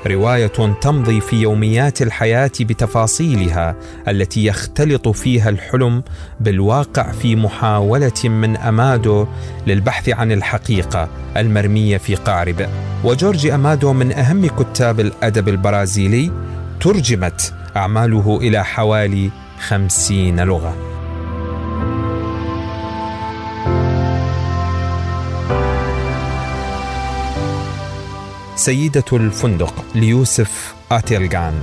رواية 0.06 0.46
تمضي 0.80 1.20
في 1.20 1.36
يوميات 1.36 2.02
الحياة 2.02 2.50
بتفاصيلها 2.60 3.76
التي 4.08 4.44
يختلط 4.44 5.08
فيها 5.08 5.48
الحلم 5.48 6.02
بالواقع 6.40 7.12
في 7.12 7.36
محاولة 7.36 8.12
من 8.24 8.56
أمادو 8.56 9.26
للبحث 9.66 10.08
عن 10.08 10.32
الحقيقة 10.32 11.08
المرمية 11.36 11.96
في 11.96 12.14
قارب. 12.14 12.68
وجورج 13.04 13.46
أمادو 13.46 13.92
من 13.92 14.12
أهم 14.12 14.46
كتاب 14.46 15.00
الأدب 15.00 15.48
البرازيلي 15.48 16.30
ترجمت 16.80 17.54
أعماله 17.76 18.38
إلى 18.42 18.64
حوالي 18.64 19.30
خمسين 19.68 20.40
لغة. 20.40 20.91
سيدة 28.62 29.04
الفندق 29.12 29.84
ليوسف 29.94 30.74
آتيلغان 30.92 31.54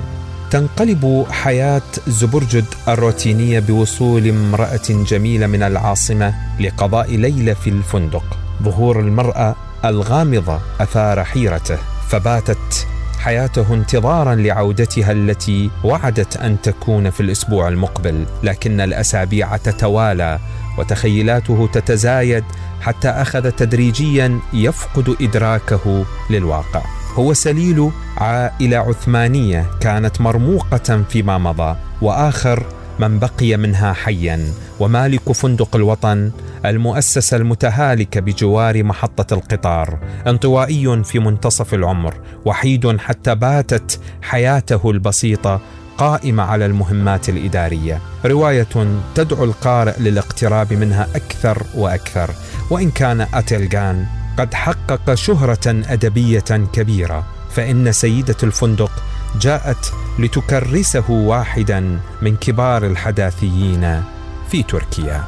تنقلب 0.51 1.25
حياة 1.31 1.81
زبرجد 2.07 2.65
الروتينية 2.87 3.59
بوصول 3.59 4.27
امرأة 4.27 4.89
جميلة 4.89 5.47
من 5.47 5.63
العاصمة 5.63 6.33
لقضاء 6.59 7.15
ليلة 7.15 7.53
في 7.53 7.69
الفندق. 7.69 8.23
ظهور 8.63 8.99
المرأة 8.99 9.55
الغامضة 9.85 10.59
أثار 10.79 11.23
حيرته، 11.23 11.77
فباتت 12.09 12.87
حياته 13.19 13.73
انتظارا 13.73 14.35
لعودتها 14.35 15.11
التي 15.11 15.69
وعدت 15.83 16.37
أن 16.37 16.61
تكون 16.61 17.09
في 17.09 17.19
الأسبوع 17.19 17.67
المقبل، 17.67 18.25
لكن 18.43 18.81
الأسابيع 18.81 19.57
تتوالى 19.57 20.39
وتخيلاته 20.77 21.69
تتزايد 21.73 22.43
حتى 22.81 23.09
أخذ 23.09 23.51
تدريجيا 23.51 24.39
يفقد 24.53 25.15
إدراكه 25.21 26.05
للواقع. 26.29 26.81
هو 27.15 27.33
سليل 27.33 27.91
عائلة 28.17 28.77
عثمانية 28.77 29.65
كانت 29.79 30.21
مرموقة 30.21 31.03
فيما 31.09 31.37
مضى 31.37 31.75
وآخر 32.01 32.63
من 32.99 33.19
بقي 33.19 33.57
منها 33.57 33.93
حيا. 33.93 34.53
ومالك 34.79 35.31
فندق 35.31 35.75
الوطن 35.75 36.31
المؤسسه 36.65 37.37
المتهالكه 37.37 38.19
بجوار 38.19 38.83
محطة 38.83 39.33
القطار. 39.33 39.99
انطوائي 40.27 41.03
في 41.03 41.19
منتصف 41.19 41.73
العمر 41.73 42.13
وحيد 42.45 42.97
حتى 42.97 43.35
باتت 43.35 43.99
حياته 44.21 44.91
البسيطة 44.91 45.61
قائمه 45.97 46.43
على 46.43 46.65
المهمات 46.65 47.29
الإدارية. 47.29 47.99
رواية 48.25 48.67
تدعو 49.15 49.43
القارئ 49.43 49.99
للاقتراب 49.99 50.73
منها 50.73 51.07
أكثر 51.15 51.63
وأكثر. 51.75 52.29
وإن 52.69 52.91
كان 52.91 53.27
أتلغان 53.33 54.05
قد 54.37 54.53
حقق 54.53 55.13
شهرة 55.13 55.67
أدبية 55.67 56.67
كبيرة. 56.73 57.27
فإن 57.51 57.91
سيدة 57.91 58.35
الفندق 58.43 58.91
جاءت 59.35 59.93
لتكرسه 60.19 61.11
واحدا 61.11 61.99
من 62.21 62.35
كبار 62.35 62.85
الحداثيين 62.85 64.03
في 64.49 64.63
تركيا. 64.63 65.23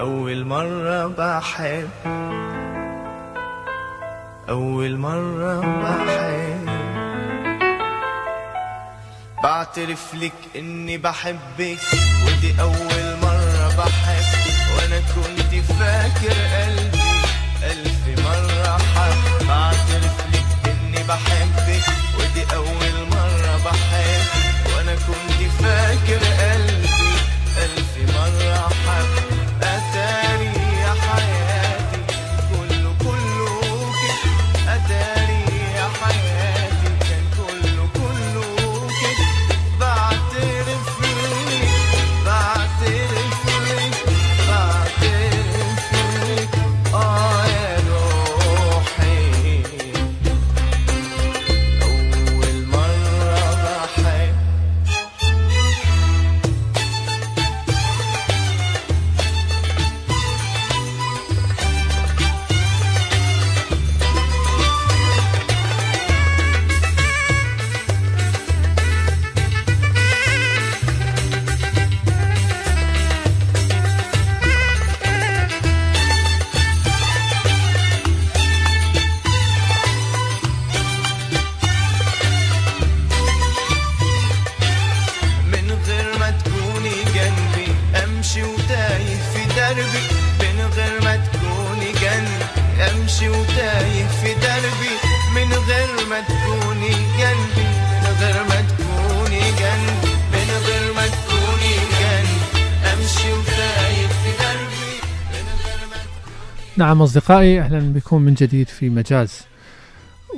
أول 0.00 0.44
مرة 0.44 1.06
بحب 1.06 1.88
أول 4.48 4.96
مرة 4.96 5.60
بحب. 5.60 6.51
بعترف 9.76 10.14
لك 10.14 10.32
إني 10.56 10.98
بحبك 10.98 11.78
ودي 12.26 12.60
أول 12.60 13.16
مرة 13.22 13.68
بحب 13.78 14.24
وأنا 14.76 15.00
كنت 15.14 15.64
فاكر 15.64 16.34
قلبي 16.56 17.22
ألف 17.62 18.20
مرة 18.24 18.78
حب. 18.78 19.46
بعترف 19.48 20.16
لك 20.32 20.46
إني 20.70 21.02
بحبك 21.08 21.84
ودي 22.18 22.54
أول 22.54 23.08
مرة 23.10 23.56
بحب 23.64 24.26
وأنا 24.76 24.94
كنت 24.94 25.50
فاكر 25.62 26.24
قلبي 26.24 27.12
ألف 27.58 28.14
مرة 28.16 28.68
حب. 28.86 29.21
نعم 106.76 107.02
أصدقائي 107.02 107.60
أهلا 107.60 107.78
بكم 107.78 108.22
من 108.22 108.34
جديد 108.34 108.68
في 108.68 108.90
مجاز. 108.90 109.40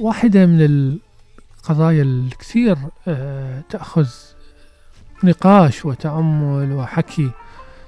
واحدة 0.01 0.47
من 0.47 0.61
القضايا 0.61 2.03
الكثير 2.03 2.77
آه، 3.09 3.63
تأخذ 3.71 4.09
نقاش 5.25 5.85
وتأمل 5.85 6.73
وحكي 6.73 7.31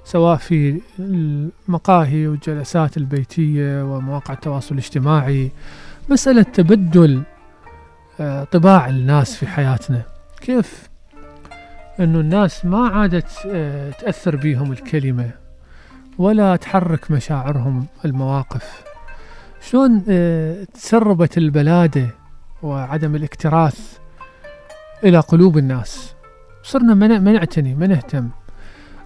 سواء 0.04 0.37
في 0.37 0.80
المقاهي 0.98 2.26
والجلسات 2.26 2.96
البيتية 2.96 3.85
ومواقع 3.85 4.35
التواصل 4.35 4.74
الاجتماعي 4.74 5.50
مسألة 6.09 6.42
تبدل 6.42 7.22
آه، 8.20 8.44
طباع 8.44 8.88
الناس 8.88 9.37
في 9.37 9.46
حياتنا. 9.46 10.02
كيف 10.40 10.88
أنه 12.00 12.20
الناس 12.20 12.64
ما 12.64 12.88
عادت 12.88 13.30
آه، 13.46 13.90
تأثر 13.90 14.37
بيهم 14.37 14.72
الكلمة؟ 14.72 15.45
ولا 16.18 16.57
تحرك 16.57 17.11
مشاعرهم 17.11 17.87
المواقف. 18.05 18.83
شلون 19.61 20.02
آه، 20.09 20.64
تسربت 20.74 21.38
البلادة 21.38 22.07
وعدم 22.62 23.14
الاكتراث 23.16 23.98
إلى 25.05 25.18
قلوب 25.20 25.59
الناس؟ 25.59 26.14
صرنا 26.62 26.94
ما 26.94 27.07
نعتني 27.33 27.74
ما 27.74 27.87
نهتم. 27.87 28.29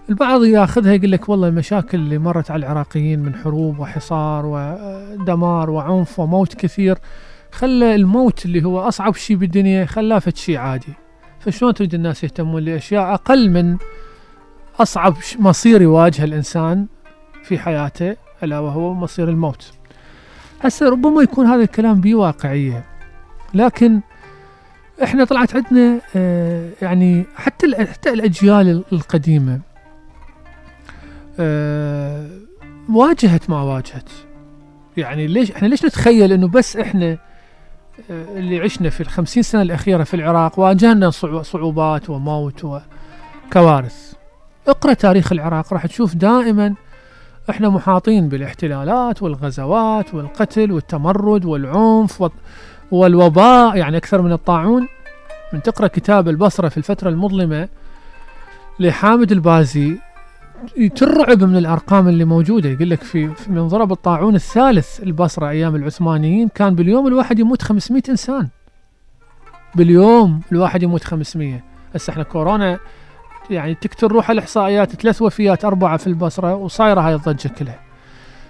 البعض 0.09 0.43
ياخذها 0.43 0.93
يقول 0.93 1.11
لك 1.11 1.29
والله 1.29 1.47
المشاكل 1.47 1.97
اللي 1.99 2.17
مرت 2.17 2.51
على 2.51 2.65
العراقيين 2.65 3.19
من 3.19 3.35
حروب 3.35 3.79
وحصار 3.79 4.45
ودمار 4.45 5.69
وعنف 5.69 6.19
وموت 6.19 6.53
كثير 6.53 6.97
خلى 7.51 7.95
الموت 7.95 8.45
اللي 8.45 8.63
هو 8.65 8.79
أصعب 8.79 9.15
شيء 9.15 9.37
بالدنيا 9.37 9.85
خلاه 9.85 10.19
فد 10.19 10.35
شيء 10.37 10.57
عادي. 10.57 10.93
فشلون 11.39 11.73
تريد 11.73 11.93
الناس 11.93 12.23
يهتمون 12.23 12.61
لأشياء 12.63 13.13
أقل 13.13 13.49
من 13.49 13.77
أصعب 14.79 15.21
ش- 15.21 15.37
مصير 15.39 15.81
يواجه 15.81 16.23
الإنسان؟ 16.23 16.87
في 17.51 17.59
حياته 17.59 18.15
ألا 18.43 18.59
وهو 18.59 18.93
مصير 18.93 19.29
الموت. 19.29 19.71
هسه 20.61 20.89
ربما 20.89 21.21
يكون 21.23 21.45
هذا 21.45 21.63
الكلام 21.63 22.01
بيه 22.01 22.15
واقعية 22.15 22.83
لكن 23.53 23.99
إحنا 25.03 25.23
طلعت 25.25 25.55
عندنا 25.55 26.01
آه، 26.15 26.69
يعني 26.81 27.25
حتى 27.35 27.85
حتى 27.85 28.09
الأجيال 28.09 28.83
القديمة 28.93 29.59
آه، 31.39 32.27
واجهت 32.89 33.49
ما 33.49 33.61
واجهت. 33.61 34.09
يعني 34.97 35.27
ليش 35.27 35.51
إحنا 35.51 35.67
ليش 35.67 35.85
نتخيل 35.85 36.31
إنه 36.33 36.47
بس 36.47 36.77
إحنا 36.77 37.17
آه، 38.11 38.25
اللي 38.37 38.59
عشنا 38.59 38.89
في 38.89 39.01
الخمسين 39.01 39.43
سنة 39.43 39.61
الأخيرة 39.61 40.03
في 40.03 40.13
العراق 40.13 40.59
واجهنا 40.59 41.09
صعو- 41.11 41.41
صعوبات 41.41 42.09
وموت 42.09 42.65
وكوارث. 42.65 44.13
اقرأ 44.67 44.93
تاريخ 44.93 45.31
العراق 45.31 45.73
راح 45.73 45.85
تشوف 45.85 46.15
دائما 46.15 46.75
إحنا 47.49 47.69
محاطين 47.69 48.29
بالاحتلالات 48.29 49.23
والغزوات 49.23 50.13
والقتل 50.13 50.71
والتمرد 50.71 51.45
والعنف 51.45 52.21
وال- 52.21 52.31
والوباء 52.91 53.77
يعني 53.77 53.97
أكثر 53.97 54.21
من 54.21 54.31
الطاعون. 54.31 54.87
من 55.53 55.61
تقرأ 55.61 55.87
كتاب 55.87 56.29
البصرة 56.29 56.69
في 56.69 56.77
الفترة 56.77 57.09
المظلمة 57.09 57.67
لحامد 58.79 59.31
البازي 59.31 59.97
ترعب 60.95 61.43
من 61.43 61.57
الأرقام 61.57 62.07
اللي 62.07 62.25
موجودة. 62.25 62.69
يقول 62.69 62.89
لك 62.89 63.01
في 63.03 63.29
من 63.47 63.67
ضرب 63.67 63.91
الطاعون 63.91 64.35
الثالث 64.35 65.03
البصرة 65.03 65.49
أيام 65.49 65.75
العثمانيين 65.75 66.47
كان 66.55 66.75
باليوم 66.75 67.07
الواحد 67.07 67.39
يموت 67.39 67.61
500 67.61 68.01
إنسان. 68.09 68.47
باليوم 69.75 70.41
الواحد 70.51 70.83
يموت 70.83 71.03
500 71.03 71.63
هسه 71.95 72.11
إحنا 72.11 72.23
كورونا 72.23 72.79
يعني 73.51 73.75
تكتر 73.75 74.11
روح 74.11 74.29
الإحصائيات 74.31 74.91
ثلاث 74.95 75.21
وفيات 75.21 75.65
أربعة 75.65 75.97
في 75.97 76.07
البصرة 76.07 76.55
وصايرة 76.55 77.01
هاي 77.01 77.15
الضجة 77.15 77.47
كلها. 77.47 77.79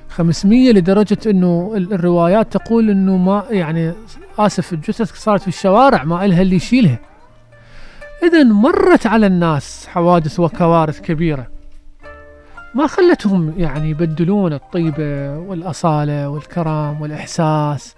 500 0.10 0.72
لدرجة 0.72 1.18
إنه 1.28 1.74
ال- 1.76 1.94
الروايات 1.94 2.54
تقول 2.58 2.90
إنه 2.90 3.18
ما 3.18 3.44
يعني 3.50 3.94
آسف 4.40 4.74
الجثث 4.74 5.14
صارت 5.14 5.42
في 5.42 5.48
الشوارع 5.48 6.04
ما 6.04 6.26
إلها 6.26 6.42
اللي 6.42 6.56
يشيلها. 6.56 7.00
اذا 8.24 8.44
مرت 8.44 9.08
على 9.08 9.28
الناس 9.28 9.88
حوادث 9.88 10.40
وكوارث 10.40 11.02
كبيرة. 11.02 11.48
ما 12.76 12.88
خلتهم 12.88 13.54
يعني 13.58 13.90
يبدلون 13.90 14.54
الطيبة 14.54 15.38
والأصالة 15.38 16.30
والكرم 16.30 17.02
والإحساس. 17.02 17.96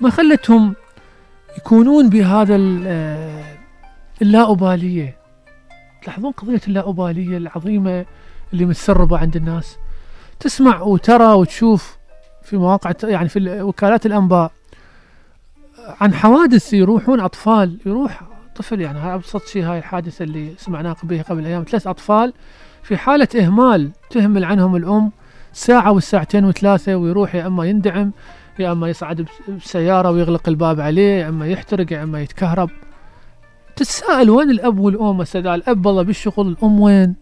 ما 0.00 0.10
خلتهم 0.10 0.74
يكونون 1.58 2.08
بهذا 2.08 2.56
آه، 2.86 3.42
اللاؤبالية. 4.22 5.16
تلاحظون 6.08 6.32
قضية 6.32 6.60
اللاؤباليه 6.68 7.36
العظيمة 7.36 8.04
اللي 8.52 8.64
متسربة 8.64 9.18
عند 9.18 9.36
الناس؟ 9.36 9.76
تسمع 10.40 10.80
وترى 10.82 11.24
وتشوف 11.32 11.96
في 12.42 12.56
مواقع 12.56 12.92
يعني 13.04 13.28
في 13.28 13.38
ال- 13.38 13.62
وكالات 13.62 14.06
الأنباء 14.06 14.52
عن 16.00 16.14
حوادث 16.14 16.72
يروحون 16.74 17.20
أطفال 17.20 17.78
يروح 17.86 18.20
طفل 18.56 18.80
يعني 18.80 19.14
أبسط 19.14 19.46
شيء 19.46 19.64
هاي 19.64 19.78
الحادثة 19.78 20.22
اللي 20.22 20.54
سمعناها 20.58 20.96
بها 21.02 21.22
قبل 21.22 21.46
أيام 21.46 21.64
ثلاث 21.68 21.86
أطفال 21.86 22.32
في 22.82 22.96
حالة 22.96 23.28
إهمال 23.38 23.90
تهمل 24.10 24.44
عنهم 24.44 24.76
الأم 24.76 25.10
ساعة 25.52 25.92
والساعتين 25.92 26.44
وثلاثة 26.44 26.96
ويروح 26.96 27.34
يا 27.34 27.46
أما 27.46 27.64
يندعم 27.64 28.12
يا 28.58 28.72
أما 28.72 28.88
يصعد 28.88 29.20
بس- 29.22 29.50
بسيارة 29.64 30.10
ويغلق 30.10 30.48
الباب 30.48 30.80
عليه 30.80 31.20
يا 31.20 31.28
أما 31.28 31.46
يحترق 31.46 31.92
يا 31.92 32.02
أما 32.02 32.20
يتكهرب. 32.22 32.70
تتساءل 33.78 34.30
وين 34.30 34.50
الأب 34.50 34.78
والأم؟ 34.78 35.20
هسه 35.20 35.54
الأب 35.54 35.86
والله 35.86 36.02
بالشغل 36.02 36.48
الأم 36.48 36.80
وين؟ 36.80 37.14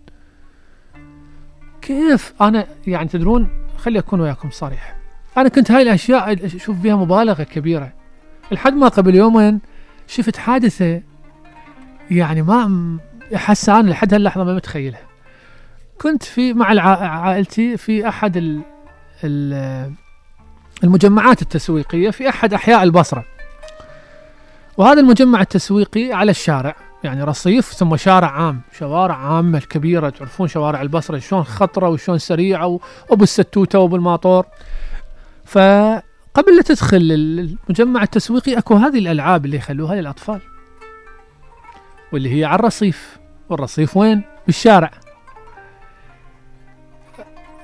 كيف؟ 1.83 2.35
أنا 2.41 2.67
يعني 2.87 3.09
تدرون 3.09 3.49
خلي 3.79 3.99
أكون 3.99 4.21
وياكم 4.21 4.51
صريح. 4.51 4.97
أنا 5.37 5.49
كنت 5.49 5.71
هاي 5.71 5.83
الأشياء 5.83 6.47
أشوف 6.47 6.81
فيها 6.81 6.97
مبالغة 6.97 7.43
كبيرة. 7.43 7.93
لحد 8.53 8.73
ما 8.73 8.89
قبل 8.89 9.15
يومين 9.15 9.61
شفت 10.07 10.37
حادثة 10.37 11.03
يعني 12.11 12.43
ما 12.43 12.99
أحس 13.35 13.69
أنا 13.69 13.91
لحد 13.91 14.15
هاللحظة 14.15 14.45
ما 14.45 14.55
متخيلها. 14.55 15.03
كنت 16.01 16.23
في 16.23 16.53
مع 16.53 16.67
عائلتي 16.91 17.77
في 17.77 18.09
أحد 18.09 18.37
ال 18.37 18.61
ال 19.25 19.93
المجمعات 20.85 21.43
التسويقية 21.43 22.11
في 22.11 22.29
أحد 22.29 22.55
أحياء 22.55 22.83
البصرة. 22.83 23.25
وهذا 24.79 25.01
المجمع 25.01 25.41
التسويقي 25.41 26.13
على 26.13 26.31
الشارع 26.31 26.77
يعني 27.05 27.23
رصيف 27.23 27.73
ثم 27.73 27.97
شارع 27.97 28.31
عام 28.31 28.61
شوارع 28.79 29.15
عامة 29.17 29.59
الكبيرة 29.59 30.09
تعرفون 30.11 30.49
شوارع 30.49 30.83
البصرة 30.83 31.19
شلون 31.19 31.43
خطرة 31.45 31.89
وشلون 31.89 32.19
سريعة 32.19 32.67
و- 32.67 32.81
وبالستوتة 33.11 33.79
وبالماطور 33.79 34.45
فقبل 35.45 36.57
لا 36.57 36.63
تدخل 36.65 36.97
المجمع 36.97 38.03
التسويقي 38.03 38.59
أكو 38.59 38.75
هذه 38.75 38.99
الألعاب 38.99 39.45
اللي 39.45 39.57
يخلوها 39.57 39.95
للأطفال 39.95 40.41
واللي 42.13 42.41
هي 42.41 42.45
على 42.45 42.55
الرصيف. 42.61 43.19
والرصيف 43.49 43.97
وين؟ 43.97 44.23
بالشارع. 44.47 44.91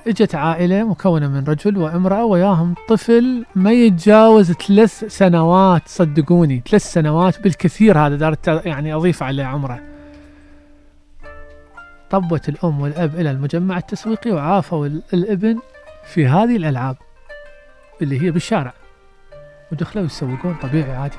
إجت 0.07 0.35
عائلة 0.35 0.83
مكونة 0.83 1.27
من 1.27 1.43
رجل 1.47 1.77
وامرأة 1.77 2.25
وياهم 2.25 2.75
طفل 2.89 3.45
ما 3.55 3.71
يتجاوز 3.71 4.51
ثلاث 4.51 5.03
سنوات 5.07 5.81
صدقوني 5.85 6.61
ثلاث 6.69 6.83
سنوات 6.93 7.41
بالكثير 7.41 7.97
هذا 7.99 8.15
دارت 8.15 8.47
يعني 8.47 8.93
أضيف 8.93 9.23
عليه 9.23 9.43
عمره 9.43 9.79
طبت 12.09 12.49
الأم 12.49 12.81
والأب 12.81 13.15
إلى 13.15 13.31
المجمع 13.31 13.77
التسويقي 13.77 14.31
وعافوا 14.31 14.85
ال- 14.87 15.01
الابن 15.13 15.59
في 16.05 16.27
هذه 16.27 16.55
الألعاب 16.55 16.95
اللي 18.01 18.21
هي 18.21 18.31
بالشارع 18.31 18.73
ودخلوا 19.71 20.05
يسوقون 20.05 20.55
طبيعي 20.61 20.91
عادي 20.95 21.15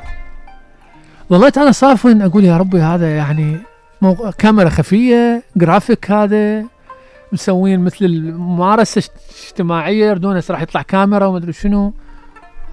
ظليت 1.30 1.59
أنا 1.59 1.72
صافن 1.72 2.22
أقول 2.22 2.45
يا 2.45 2.57
ربي 2.57 2.80
هذا 2.80 3.16
يعني. 3.16 3.57
كاميرا 4.39 4.68
خفية 4.68 5.43
جرافيك 5.57 6.11
هذا 6.11 6.64
مسوين 7.35 7.80
مثل 7.80 8.05
الممارسة 8.05 8.99
اجت- 8.99 9.47
اجتماعية 9.47 10.07
يردون 10.07 10.41
راح 10.51 10.62
يطلع 10.62 10.82
كاميرا 10.82 11.26
ومدري 11.26 11.53
شنو. 11.53 11.93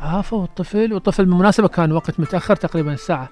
عافوا 0.01 0.43
الطفل 0.43 0.93
والطفل 0.93 1.25
بالمناسبة 1.25 1.67
كان 1.67 1.91
وقت 1.91 2.19
متأخر 2.19 2.55
تقريبا 2.55 2.93
الساعة 2.93 3.29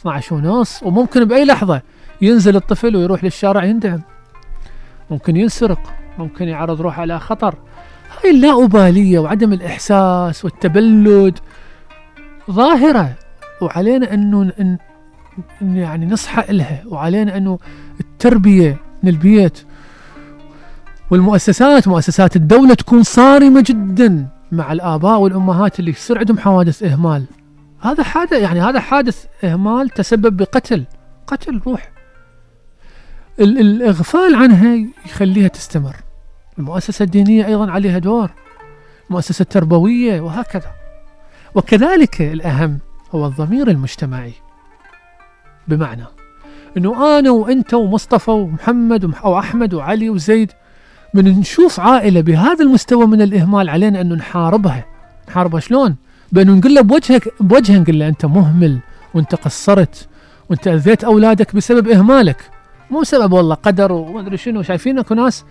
12 0.00 0.34
ونص 0.34 0.82
وممكن 0.82 1.24
بأي 1.24 1.44
لحظة 1.44 1.82
ينزل 2.22 2.56
الطفل 2.56 2.96
ويروح 2.96 3.24
للشارع 3.24 3.64
يندعم 3.64 4.00
ممكن 5.10 5.36
ينسرق 5.36 5.80
ممكن 6.18 6.48
يعرض 6.48 6.80
روحه 6.80 7.00
على 7.02 7.18
خطر. 7.20 7.54
هاي 8.24 8.30
اللاؤبالية 8.30 9.18
وعدم 9.18 9.52
الإحساس 9.52 10.44
والتبلد 10.44 11.38
ظاهرة. 12.50 13.14
وعلينا 13.60 14.14
أنه 14.14 14.42
ن- 14.42 14.76
ن- 15.62 15.76
يعني 15.76 16.06
نصحى 16.06 16.50
إلها 16.50 16.82
وعلينا 16.86 17.36
أنه 17.36 17.58
التربية 18.00 18.76
من 19.02 19.08
البيت 19.10 19.62
والمؤسسات 21.10 21.88
مؤسسات 21.88 22.36
الدولة 22.36 22.74
تكون 22.74 23.02
صارمة 23.02 23.64
جدا 23.66 24.26
مع 24.52 24.72
الآباء 24.72 25.18
والأمهات 25.20 25.80
اللي 25.80 25.90
يصير 25.90 26.18
عندهم 26.18 26.38
حوادث 26.38 26.82
إهمال. 26.82 27.24
هذا 27.80 28.02
حادث 28.02 28.32
يعني 28.32 28.60
هذا 28.60 28.80
حادث 28.80 29.24
إهمال 29.44 29.88
تسبب 29.88 30.36
بقتل 30.36 30.84
قتل 31.26 31.60
روح. 31.66 31.90
ال- 33.40 33.58
الإغفال 33.58 34.34
عنها 34.34 34.86
يخليها 35.06 35.48
تستمر. 35.48 35.96
المؤسسة 36.58 37.02
الدينية 37.02 37.46
أيضا 37.46 37.70
عليها 37.70 37.98
دور. 37.98 38.30
المؤسسة 39.10 39.42
التربوية 39.42 40.20
وهكذا. 40.20 40.70
وكذلك 41.54 42.22
الأهم 42.22 42.78
هو 43.14 43.26
الضمير 43.26 43.68
المجتمعي. 43.70 44.32
بمعنى 45.68 46.04
أنه 46.76 47.18
أنا 47.18 47.30
وأنت 47.30 47.74
ومصطفى 47.74 48.30
ومحمد 48.30 49.04
ومح- 49.04 49.24
أو 49.24 49.38
أحمد 49.38 49.74
وعلي 49.74 50.10
وزيد 50.10 50.52
من 51.14 51.24
نشوف 51.24 51.80
عائلة 51.80 52.20
بهذا 52.20 52.64
المستوى 52.64 53.06
من 53.06 53.22
الإهمال 53.22 53.68
علينا 53.68 54.00
أنه 54.00 54.14
نحاربها. 54.14 54.84
نحاربها 55.28 55.60
شلون؟ 55.60 55.96
بأنه 56.32 56.52
نقول 56.52 56.74
له 56.74 56.80
بوجهك 56.80 57.34
بوجهه 57.40 57.78
نقول 57.78 57.98
له 57.98 58.08
أنت 58.08 58.26
مهمل 58.26 58.78
وأنت 59.14 59.34
قصرت 59.34 60.08
وأنت 60.50 60.68
أذيت 60.68 61.04
أولادك 61.04 61.56
بسبب 61.56 61.88
إهمالك. 61.88 62.50
مو 62.90 63.04
سبب 63.04 63.32
والله 63.32 63.54
قدر 63.54 63.92
وما 63.92 64.20
أدري 64.20 64.36
شنو 64.36 64.62
شايفين 64.62 64.98
أكو 64.98 65.14
ناس 65.14 65.44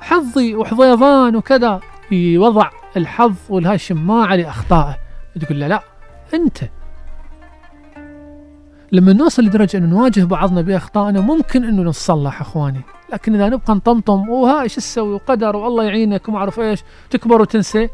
حظي 0.00 0.54
وحظيظان 0.54 1.36
وكذا 1.36 1.80
يوضع 2.10 2.70
الحظ 2.96 3.34
والهاي 3.48 3.74
الشماعة 3.74 4.36
لأخطائه. 4.36 4.96
تقول 5.40 5.60
له 5.60 5.66
لا 5.66 5.80
أنت. 6.34 6.58
لما 8.92 9.12
نوصل 9.12 9.42
لدرجة 9.42 9.76
أنه 9.76 9.86
نواجه 9.86 10.24
بعضنا 10.24 10.60
بأخطائنا 10.60 11.20
ممكن 11.20 11.64
أنه 11.64 11.82
نتصلح 11.90 12.40
أخواني. 12.40 12.80
لكن 13.12 13.34
إذا 13.34 13.48
نبقى 13.48 13.74
نطمطم 13.74 14.28
وهاي 14.28 14.68
شو 14.68 14.80
تسوي؟ 14.80 15.12
وقدر 15.14 15.56
والله 15.56 15.84
يعينك 15.84 16.28
وما 16.28 16.38
أعرف 16.38 16.60
إيش. 16.60 16.80
تكبر 17.10 17.40
وتنسى 17.42 17.88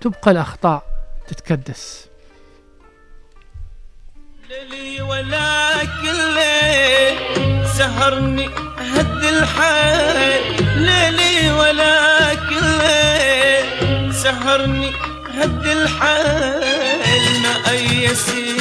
تبقى 0.00 0.30
الأخطاء 0.30 0.82
تتكدس. 1.28 2.08
ليلي 4.50 5.02
ولا 5.02 5.84
كله 5.84 7.64
سهرني 7.78 8.48
هد 8.78 9.24
الحال 9.24 10.42
ليلي 10.76 11.50
ولا 11.52 12.34
كله 12.34 14.12
سهرني 14.12 14.90
هد 15.34 15.66
الحال 15.66 17.42
ما 17.42 17.70
أيسيت 17.70 18.57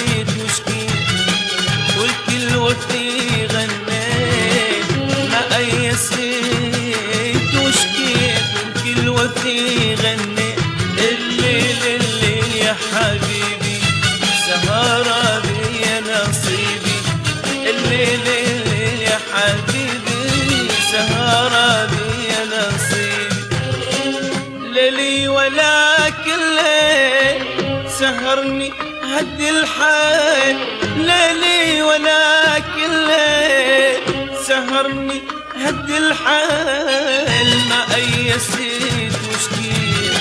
الحال 35.97 37.57
ما 37.69 37.95
أيسيت 37.95 39.13
وشكيت 39.29 40.13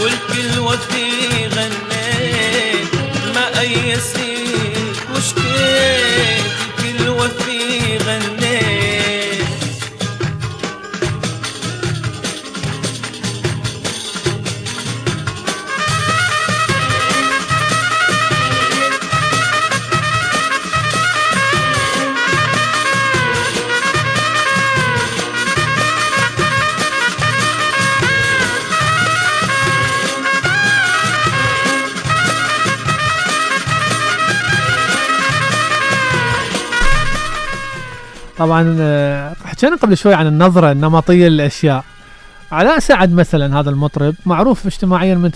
والكل 0.00 0.58
وقتي 0.60 1.41
طبعا 38.42 38.76
آه، 38.80 39.34
حكينا 39.44 39.76
قبل 39.76 39.96
شوي 39.96 40.14
عن 40.14 40.26
النظرة 40.26 40.72
النمطية 40.72 41.28
للأشياء. 41.28 41.84
علاء 42.52 42.78
سعد 42.78 43.12
مثلا 43.14 43.60
هذا 43.60 43.70
المطرب 43.70 44.14
معروف 44.26 44.66
اجتماعيا 44.66 45.14
من 45.14 45.30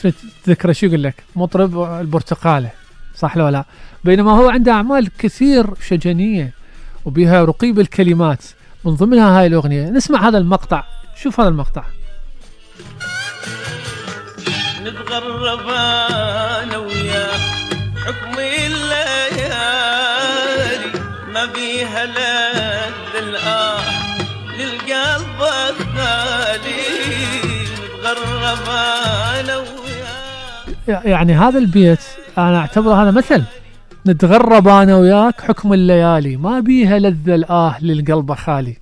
تذكره 0.44 0.72
شو 0.72 0.86
يقول 0.86 1.02
لك؟ 1.02 1.14
مطرب 1.36 2.00
البرتقالة 2.00 2.70
صح 3.16 3.36
لو 3.36 3.48
لا 3.48 3.64
بينما 4.04 4.32
هو 4.32 4.48
عنده 4.48 4.72
أعمال 4.72 5.10
كثير 5.18 5.66
شجنية 5.88 6.52
وبها 7.04 7.44
رقي 7.44 7.72
بالكلمات 7.72 8.44
من 8.84 8.94
ضمنها 8.94 9.40
هاي 9.40 9.46
الأغنية. 9.46 9.90
نسمع 9.90 10.28
هذا 10.28 10.38
المقطع. 10.38 10.84
شوف 11.22 11.40
هذا 11.40 11.48
المقطع. 11.48 11.84
نتغرب 14.82 15.68
أنا 15.68 16.78
وياه 16.78 17.38
حكم 18.06 18.38
الليالي 18.38 19.46
ما 21.32 21.44
بيها 21.44 22.06
لذ 22.06 22.75
الآه 23.28 23.80
للقلب 24.58 25.40
الغالي 25.68 26.96
أنا 29.40 29.56
وياه. 29.56 31.02
يعني 31.04 31.34
هذا 31.34 31.58
البيت 31.58 31.98
أنا 32.38 32.58
أعتبره 32.58 33.02
هذا 33.02 33.10
مثل. 33.10 33.42
نتغرب 34.06 34.68
أنا 34.68 34.96
وياك 34.96 35.40
حكم 35.40 35.72
الليالي 35.72 36.36
ما 36.36 36.60
بيها 36.60 36.98
لذة 36.98 37.34
الآه 37.34 37.76
للقلب 37.80 38.34
خالي 38.34 38.76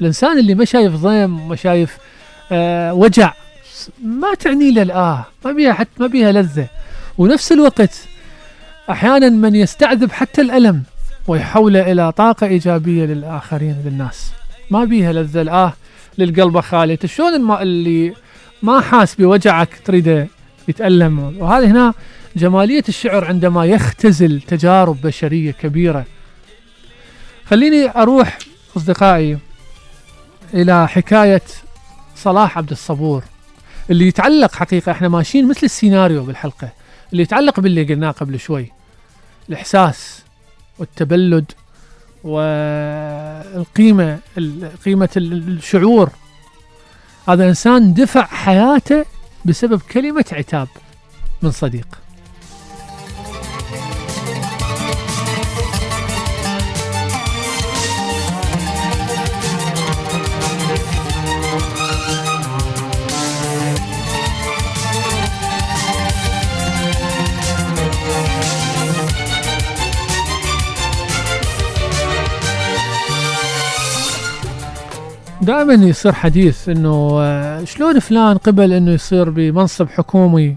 الإنسان 0.00 0.38
اللي 0.38 0.54
ما 0.54 0.64
شايف 0.64 0.94
ضيم 0.94 1.48
ما 1.48 1.56
شايف 1.56 1.98
آه 2.52 2.94
وجع 2.94 3.32
ما 4.04 4.34
تعني 4.34 4.70
له 4.70 4.82
الآه 4.82 5.26
ما 5.44 5.52
بيها 5.52 5.72
حتى 5.72 5.90
ما 5.98 6.06
بيها 6.06 6.32
لذة. 6.32 6.66
ونفس 7.18 7.52
الوقت 7.52 8.08
أحيانا 8.90 9.28
من 9.28 9.54
يستعذب 9.54 10.12
حتى 10.12 10.40
الألم 10.40 10.82
ويحوله 11.28 11.92
إلى 11.92 12.12
طاقة 12.12 12.46
إيجابية 12.46 13.04
للآخرين 13.04 13.76
للناس. 13.84 14.32
ما 14.70 14.84
بيها 14.84 15.12
لذة 15.12 15.40
الآه 15.42 15.72
للقلب 16.18 16.60
خالي 16.60 16.98
شلون 17.04 17.34
الم- 17.34 17.52
اللي 17.52 18.14
ما 18.62 18.80
حاس 18.80 19.14
بوجعك 19.14 19.68
تريده 19.84 20.28
يتألم؟ 20.68 21.36
وهذه 21.38 21.66
هنا 21.70 21.94
جمالية 22.36 22.84
الشعر 22.88 23.24
عندما 23.24 23.64
يختزل 23.64 24.40
تجارب 24.40 25.00
بشرية 25.02 25.50
كبيرة. 25.52 26.04
خليني 27.46 27.90
أروح 27.96 28.38
أصدقائي 28.76 29.38
إلى 30.54 30.88
حكاية 30.88 31.42
صلاح 32.16 32.58
عبد 32.58 32.70
الصبور 32.70 33.22
اللي 33.90 34.06
يتعلق 34.08 34.54
حقيقة 34.54 34.92
إحنا 34.92 35.08
ماشيين 35.08 35.48
مثل 35.48 35.60
السيناريو 35.62 36.24
بالحلقة 36.24 36.68
اللي 37.12 37.22
يتعلق 37.22 37.60
باللي 37.60 37.84
قلناه 37.84 38.10
قبل 38.10 38.40
شوي 38.40 38.72
الإحساس 39.48 40.22
والتبلد 40.82 41.52
والقيمة 42.24 44.18
ال- 44.38 44.70
قيمة 44.84 45.08
ال- 45.16 45.48
الشعور. 45.56 46.10
هذا 47.28 47.48
إنسان 47.48 47.94
دفع 47.94 48.26
حياته 48.26 49.04
بسبب 49.44 49.80
كلمة 49.80 50.24
عتاب 50.32 50.68
من 51.42 51.50
صديق. 51.50 51.86
دائما 75.42 75.74
يصير 75.74 76.12
حديث 76.12 76.68
إنه 76.68 77.18
آه، 77.20 77.64
شلون 77.64 77.98
فلان 77.98 78.36
قبل 78.36 78.72
إنه 78.72 78.90
يصير 78.90 79.30
بمنصب 79.30 79.88
حكومي 79.88 80.56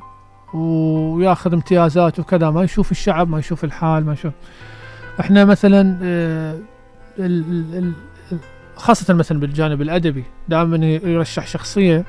وياخذ 0.53 1.53
امتيازات 1.53 2.19
وكذا 2.19 2.49
ما 2.49 2.63
يشوف 2.63 2.91
الشعب 2.91 3.29
ما 3.29 3.39
يشوف 3.39 3.63
الحال 3.63 4.05
ما 4.05 4.13
يشوف. 4.13 4.33
إحنا 5.19 5.45
مثلا 5.45 5.97
آه، 6.03 6.59
خاصة 8.75 9.13
مثلا 9.13 9.39
بالجانب 9.39 9.81
الأدبي 9.81 10.23
دائما 10.49 10.85
يرشح 10.87 11.47
شخصية 11.47 12.05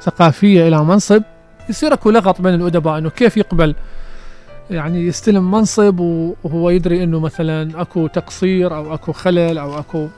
ثقافية 0.00 0.68
إلى 0.68 0.84
منصب 0.84 1.22
يصير 1.68 1.92
أكو 1.92 2.10
لغط 2.10 2.40
بين 2.40 2.54
الأدباء 2.54 2.98
إنه 2.98 3.10
كيف 3.10 3.36
يقبل 3.36 3.74
يعني 4.70 5.06
يستلم 5.06 5.50
منصب 5.50 6.00
وهو 6.44 6.70
يدري 6.70 7.04
إنه 7.04 7.20
مثلا 7.20 7.80
أكو 7.80 8.06
تقصير 8.06 8.76
أو 8.76 8.94
أكو 8.94 9.12
خلل 9.12 9.58
أو 9.58 9.78
أكو 9.78 10.08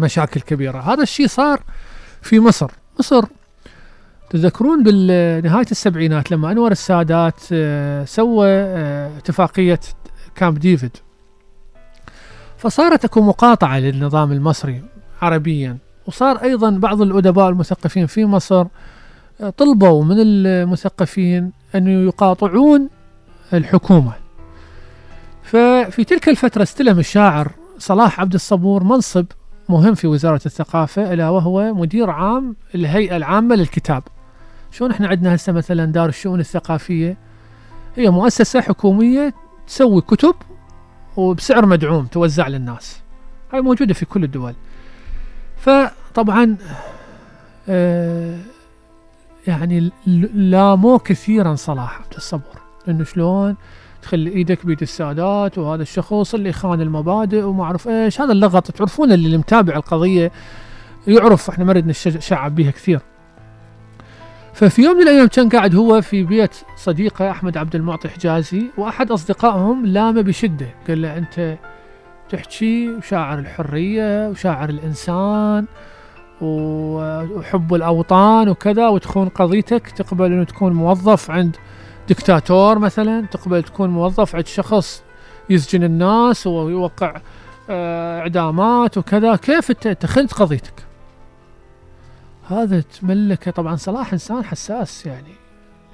مشاكل 0.00 0.40
كبيرة. 0.40 0.78
هذا 0.78 1.02
الشيء 1.02 1.26
صار 1.26 1.62
في 2.22 2.40
مصر. 2.40 2.70
مصر 2.98 3.24
تذكرون 4.30 4.82
بنهاية 4.82 5.66
السبعينات 5.70 6.30
لما 6.30 6.52
أنور 6.52 6.72
السادات 6.72 7.40
آه، 7.52 8.04
سوى 8.04 8.48
آه، 8.48 9.18
اتفاقية 9.18 9.80
كامب 10.34 10.58
ديفيد. 10.58 10.96
فصارت 12.58 13.04
أكو 13.04 13.20
مقاطعة 13.20 13.78
للنظام 13.78 14.32
المصري 14.32 14.82
عربيا. 15.22 15.76
وصار 16.06 16.36
أيضا 16.42 16.70
بعض 16.70 17.02
الأدباء 17.02 17.48
المثقفين 17.48 18.06
في 18.06 18.24
مصر 18.24 18.66
آه، 19.40 19.50
طلبوا 19.50 20.04
من 20.04 20.16
المثقفين 20.18 21.52
أن 21.74 22.06
يقاطعون 22.06 22.88
الحكومة. 23.52 24.12
ففي 25.42 26.04
تلك 26.04 26.28
الفترة 26.28 26.62
استلم 26.62 26.98
الشاعر 26.98 27.52
صلاح 27.78 28.20
عبد 28.20 28.34
الصبور 28.34 28.84
منصب 28.84 29.26
مهم 29.70 29.94
في 29.94 30.06
وزارة 30.06 30.40
الثقافة 30.46 31.12
ألا 31.12 31.28
وهو 31.28 31.74
مدير 31.74 32.10
عام 32.10 32.56
الهيئة 32.74 33.16
العامة 33.16 33.54
للكتاب. 33.54 34.02
شلون 34.70 34.90
إحنا 34.90 35.08
عندنا 35.08 35.34
هسه 35.34 35.52
مثلا 35.52 35.84
دار 35.84 36.08
الشؤون 36.08 36.40
الثقافية؟ 36.40 37.16
هي 37.96 38.10
مؤسسة 38.10 38.60
حكومية 38.60 39.34
تسوي 39.66 40.00
كتب 40.00 40.34
وبسعر 41.16 41.66
مدعوم 41.66 42.06
توزع 42.06 42.48
للناس. 42.48 43.00
هاي 43.52 43.60
موجودة 43.60 43.94
في 43.94 44.04
كل 44.04 44.24
الدول. 44.24 44.54
فطبعا 45.56 46.56
آه 47.68 48.38
يعني 49.46 49.90
لاموه 50.34 50.98
كثيرا 50.98 51.54
صلاح 51.54 52.00
عبد 52.00 52.14
الصبور 52.16 52.60
انه 52.88 53.04
شلون؟ 53.04 53.56
تخلي 54.02 54.30
إيدك 54.30 54.66
بيد 54.66 54.82
السادات 54.82 55.58
وهذا 55.58 55.82
الشخص 55.82 56.34
اللي 56.34 56.52
خان 56.52 56.80
المبادئ 56.80 57.42
وما 57.42 57.64
أعرف 57.64 57.88
إيش. 57.88 58.20
هذا 58.20 58.32
اللغط 58.32 58.70
تعرفون 58.70 59.12
اللي 59.12 59.38
متابع 59.38 59.76
القضية 59.76 60.32
يعرف 61.06 61.50
إحنا 61.50 61.64
ما 61.64 61.72
نريد 61.72 61.86
نشعب 61.86 62.54
بيها 62.54 62.70
كثير. 62.70 63.00
ففي 64.54 64.82
يوم 64.82 64.96
من 64.96 65.02
الأيام 65.02 65.26
كان 65.26 65.48
قاعد 65.48 65.74
هو 65.74 66.00
في 66.00 66.22
بيت 66.22 66.56
صديقه 66.76 67.30
أحمد 67.30 67.56
عبد 67.56 67.74
المعطي 67.74 68.08
حجازي 68.08 68.62
وأحد 68.76 69.10
أصدقائهم 69.10 69.86
لامه 69.86 70.20
بشدة. 70.20 70.66
قال 70.88 71.02
له 71.02 71.18
أنت 71.18 71.58
تحكي 72.30 72.88
وشاعر 72.88 73.38
الحرية 73.38 74.28
وشاعر 74.28 74.68
الإنسان 74.68 75.66
وحب 76.40 77.74
الأوطان 77.74 78.48
وكذا 78.48 78.88
وتخون 78.88 79.28
قضيتك 79.28 79.90
تقبل 79.90 80.26
إنه 80.26 80.44
تكون 80.44 80.72
موظف 80.72 81.30
عند 81.30 81.56
دكتاتور 82.10 82.78
مثلا 82.78 83.26
تقبل 83.26 83.62
تكون 83.62 83.90
موظف 83.90 84.36
عند 84.36 84.46
شخص 84.46 85.02
يسجن 85.50 85.84
الناس 85.84 86.46
ويوقع 86.46 87.20
آه، 87.70 88.20
إعدامات 88.20 88.98
وكذا 88.98 89.36
كيف 89.36 89.70
انت 89.70 89.86
أنت 89.86 90.06
خنت 90.06 90.34
قضيتك؟ 90.34 90.74
هذا 92.48 92.80
تملكه 92.80 93.50
طبعا 93.50 93.76
صلاح 93.76 94.12
إنسان 94.12 94.44
حساس 94.44 95.06
يعني 95.06 95.34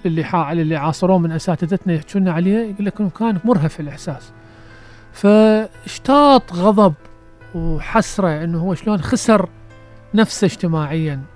اللي 0.07 0.25
حا 0.25 0.53
اللي 0.53 0.77
عاصروه 0.77 1.19
من 1.19 1.33
أساتذتنا 1.33 1.95
يحكون 1.95 2.29
عليه 2.29 2.71
يقول 2.71 2.87
لك 2.87 3.01
انه 3.01 3.11
كان 3.11 3.39
مرهف 3.45 3.81
الإحساس. 3.81 4.33
فاشتاط 5.13 6.53
غضب 6.53 6.95
وحسرة 7.55 8.45
إنه 8.45 8.59
هو 8.59 8.75
شلون 8.75 9.01
خسر 9.03 9.49
نفسه 10.15 10.45
اجتماعيا. 10.45 11.36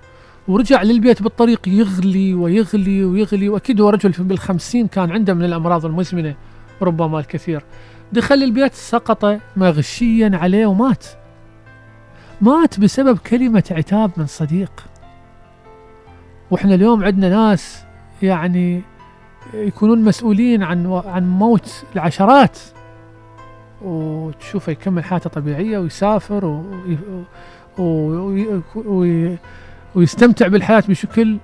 ورجع 0.51 0.81
للبيت 0.81 1.21
بالطريق 1.21 1.67
يغلي 1.67 2.33
ويغلي 2.33 3.03
ويغلي. 3.03 3.49
وأكيد 3.49 3.81
هو 3.81 3.89
رجل 3.89 4.11
بالخمسين 4.11 4.87
كان 4.87 5.11
عنده 5.11 5.33
من 5.33 5.43
الأمراض 5.43 5.85
المزمنة 5.85 6.35
ربما 6.81 7.19
الكثير. 7.19 7.63
دخل 8.13 8.35
البيت 8.35 8.73
سقط 8.73 9.39
مغشيا 9.57 10.31
عليه 10.33 10.65
ومات. 10.65 11.05
مات 12.41 12.79
بسبب 12.79 13.17
كلمة 13.17 13.63
عتاب 13.71 14.11
من 14.17 14.25
صديق. 14.25 14.71
وإحنا 16.51 16.75
اليوم 16.75 17.03
عندنا 17.03 17.29
ناس 17.29 17.83
يعني 18.21 18.81
يكونون 19.53 20.03
مسؤولين 20.03 20.63
عن 20.63 21.01
عن 21.05 21.29
موت 21.29 21.83
العشرات. 21.95 22.57
وتشوفه 23.81 24.71
يكمل 24.71 25.03
حياته 25.03 25.29
طبيعية 25.29 25.77
ويسافر 25.77 26.45
و... 26.45 26.63
ويستمتع 29.95 30.47
بالحياة 30.47 30.83
بشكل 30.89 31.37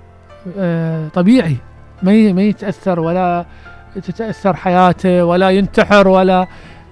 آه، 0.58 1.08
طبيعي. 1.08 1.56
ما 2.02 2.32
ما 2.32 2.42
يتأثر 2.42 3.00
ولا 3.00 3.46
تتأثر 3.94 4.56
حياته 4.56 5.24
ولا 5.24 5.50
ينتحر 5.50 6.08
ولا 6.08 6.46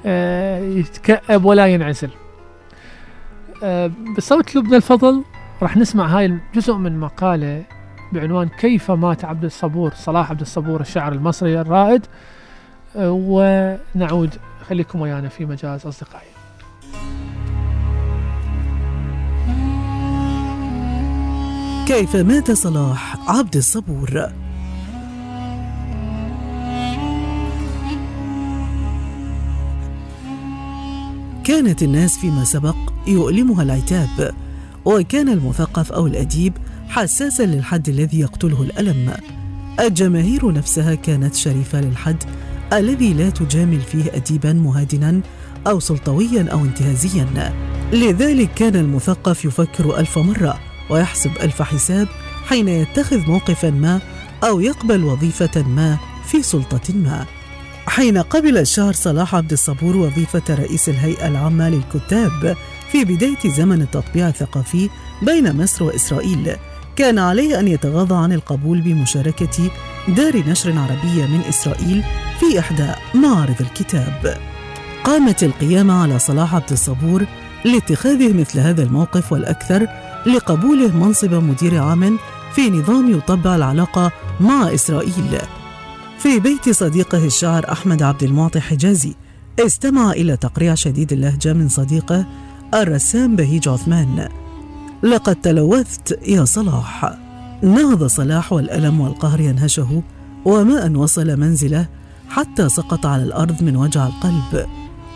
آه، 0.07 0.59
يتكئب 0.59 1.45
ولا 1.45 1.67
ينعزل. 1.67 2.11
آه، 3.63 3.91
بصوت 4.17 4.57
لبنى 4.57 4.77
الفضل 4.77 5.25
راح 5.63 5.77
نسمع 5.77 6.07
هاي 6.07 6.27
الجزء 6.27 6.75
من 6.75 7.01
مقالة 7.01 7.63
بعنوان 8.13 8.49
كيف 8.49 8.91
مات 8.91 9.25
عبد 9.25 9.45
الصبور 9.45 9.93
صلاح 9.95 10.31
عبد 10.31 10.41
الصبور 10.41 10.81
الشاعر 10.81 11.13
المصري 11.13 11.61
الرائد. 11.61 12.07
ونعود 12.99 14.35
خليكم 14.69 15.01
ويانا 15.01 15.29
في 15.29 15.45
مجاز 15.45 15.87
أصدقائي. 15.87 16.29
كيف 21.87 22.17
مات 22.17 22.51
صلاح 22.51 23.31
عبد 23.31 23.57
الصبور؟ 23.57 24.29
كانت 31.45 31.83
الناس 31.83 32.19
فيما 32.19 32.45
سبق 32.45 32.77
يؤلمها 33.07 33.63
العتاب 33.63 34.35
وكان 34.85 35.29
المثقف 35.29 35.93
أو 35.93 36.07
الأديب 36.07 36.53
حساسا 36.89 37.43
للحد 37.43 37.89
الذي 37.89 38.21
يقتله 38.21 38.63
الألم. 38.63 39.13
الجماهير 39.81 40.53
نفسها 40.53 40.95
كانت 40.95 41.35
شريفة 41.35 41.81
للحد 41.81 42.25
الذي 42.73 43.15
لا 43.15 43.31
تجامل 43.31 43.81
فيه 43.81 44.05
اديبا 44.15 44.53
مهادنا 44.53 45.21
أو 45.67 45.81
سلطويا 45.81 46.49
أو 46.53 46.59
انتهازيا. 46.65 47.53
لذلك 47.93 48.55
كان 48.55 48.77
المثقف 48.77 49.45
يفكر 49.45 49.99
ألف 49.99 50.19
مرة 50.19 50.76
ويحسب 50.91 51.31
ألف 51.43 51.63
حساب 51.63 52.09
حين 52.49 52.69
يتخذ 52.69 53.31
موقفا 53.31 53.71
ما 53.71 54.01
أو 54.45 54.61
يقبل 54.61 55.05
وظيفة 55.05 55.63
ما 55.63 55.99
في 56.27 56.43
سلطة 56.43 56.95
ما. 56.95 57.27
حين 57.87 58.19
قبل 58.19 58.59
الشاعر 58.59 58.93
صلاح 58.93 59.35
عبد 59.35 59.53
الصبور 59.53 59.97
وظيفة 59.97 60.43
رئيس 60.51 60.89
الهيئة 60.89 61.29
العامة 61.29 61.69
للكتاب 61.69 62.57
في 62.93 63.05
بداية 63.05 63.51
زمن 63.51 63.83
التطبيع 63.83 64.29
الثقافي 64.29 64.91
بين 65.23 65.63
مصر 65.63 65.85
وإسرائيل 65.85 66.57
كان 66.97 67.19
عليه 67.19 67.61
أن 67.61 67.69
يتغاضى 67.69 68.15
عن 68.15 68.33
القبول 68.33 68.81
بمشاركة 68.81 69.71
دار 70.09 70.37
نشر 70.37 70.79
عربية 70.79 71.27
من 71.27 71.41
إسرائيل 71.49 72.05
في 72.41 72.59
إحدى 72.59 72.89
معارض 73.15 73.57
الكتاب. 73.61 74.41
قامت 75.05 75.43
القيامة 75.43 76.03
على 76.03 76.19
صلاح 76.19 76.55
عبد 76.55 76.73
الصبور 76.73 77.27
لاتخاذه 77.65 78.33
مثل 78.33 78.61
هذا 78.61 78.83
الموقف 78.83 79.33
والأكثر 79.33 79.87
لقبوله 80.27 80.97
منصب 80.97 81.35
مدير 81.35 81.83
عام 81.83 82.19
في 82.55 82.71
نظام 82.71 83.11
يطبع 83.11 83.57
العلاقة 83.57 84.13
مع 84.41 84.75
إسرائيل. 84.75 85.39
في 86.19 86.41
بيت 86.41 86.71
صديقه 86.71 87.25
الشاعر 87.25 87.73
أحمد 87.73 88.03
عبد 88.03 88.23
المعطي 88.23 88.61
حجازي 88.61 89.15
استمع 89.61 90.11
إلى 90.11 90.37
تقريع 90.37 90.75
شديد 90.75 91.13
اللهجة 91.13 91.53
من 91.53 91.69
صديقه 91.69 92.27
الرسام 92.75 93.37
بهيج 93.37 93.69
عثمان. 93.69 94.29
لقد 95.03 95.37
تلوثت 95.37 96.19
يا 96.29 96.45
صلاح. 96.45 97.19
نهض 97.63 98.07
صلاح 98.07 98.53
والألم 98.53 99.01
والقهر 99.01 99.41
ينهشه 99.41 100.03
وما 100.45 100.87
أن 100.87 100.97
وصل 100.97 101.37
منزله 101.41 101.87
حتى 102.29 102.69
سقط 102.69 103.07
على 103.07 103.23
الأرض 103.23 103.63
من 103.63 103.77
وجع 103.77 104.07
القلب 104.07 104.67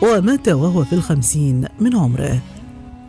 ومات 0.02 0.48
وهو 0.48 0.84
في 0.84 0.92
الخمسين 0.92 1.64
من 1.80 1.96
عمره. 1.96 2.40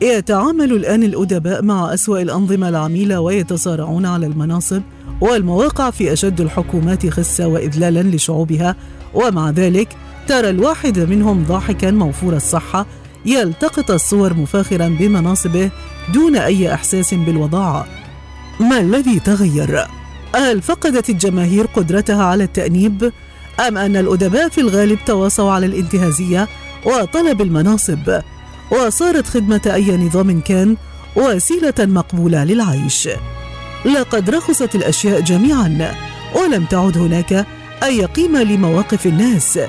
يتعامل 0.02 0.72
الآن 0.72 1.04
الأدباء 1.04 1.64
مع 1.64 1.93
أسوأ 1.93 2.22
الأنظمة 2.22 2.70
العميلة 2.70 3.20
ويتصارعون 3.20 4.06
على 4.06 4.26
المناصب 4.26 4.82
والمواقع 5.22 5.89
في 5.89 6.14
أشد 6.14 6.41
الحكومات 6.41 7.10
خسة 7.10 7.47
وإذلالا 7.47 8.16
لشعوبها 8.16 8.76
ومع 9.14 9.49
ذلك 9.49 9.88
ترى 10.28 10.49
الواحد 10.49 10.99
منهم 10.99 11.43
ضاحكا 11.43 11.91
موفور 11.91 12.36
الصحة 12.36 12.86
يلتقط 13.26 13.91
الصور 13.91 14.34
مفاخرا 14.34 14.88
بمناصبه 14.99 15.70
دون 16.14 16.36
أي 16.36 16.74
إحساس 16.74 17.14
بالوضاعة 17.14 17.88
ما 18.60 18.80
الذي 18.80 19.20
تغير؟ 19.20 19.86
هل 20.36 20.62
فقدت 20.62 21.10
الجماهير 21.10 21.66
قدرتها 21.66 22.24
على 22.24 22.43
التأنيب؟ 22.43 23.12
أم 23.68 23.78
أن 23.78 23.95
الأدباء 23.95 24.49
في 24.49 24.62
الغالب 24.62 24.99
تواصوا 25.06 25.52
على 25.52 25.66
الانتهازية 25.66 26.47
وطلب 26.86 27.41
المناصب 27.41 28.22
وصارت 28.72 29.28
خدمة 29.28 29.61
أي 29.74 29.97
نظام 29.97 30.41
كان 30.41 30.78
وسيلة 31.15 31.74
مقبولة 31.80 32.43
للعيش. 32.43 33.09
لقد 33.86 34.30
رخصت 34.30 34.76
الأشياء 34.76 35.22
جميعا 35.22 35.95
ولم 36.36 36.65
تعد 36.65 36.97
هناك 36.97 37.45
أي 37.84 38.05
قيمة 38.05 38.43
لمواقف 38.43 39.05
الناس. 39.05 39.59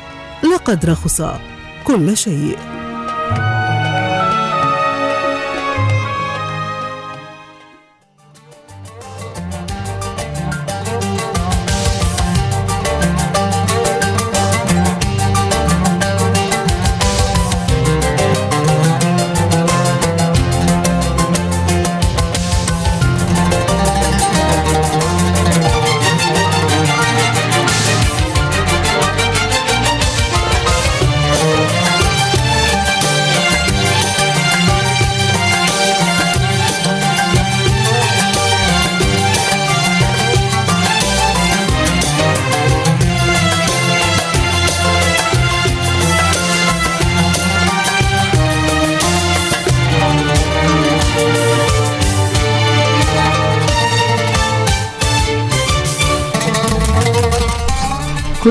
لقد 0.54 0.86
رخص 0.86 1.22
كل 1.84 2.16
شيء. 2.16 2.71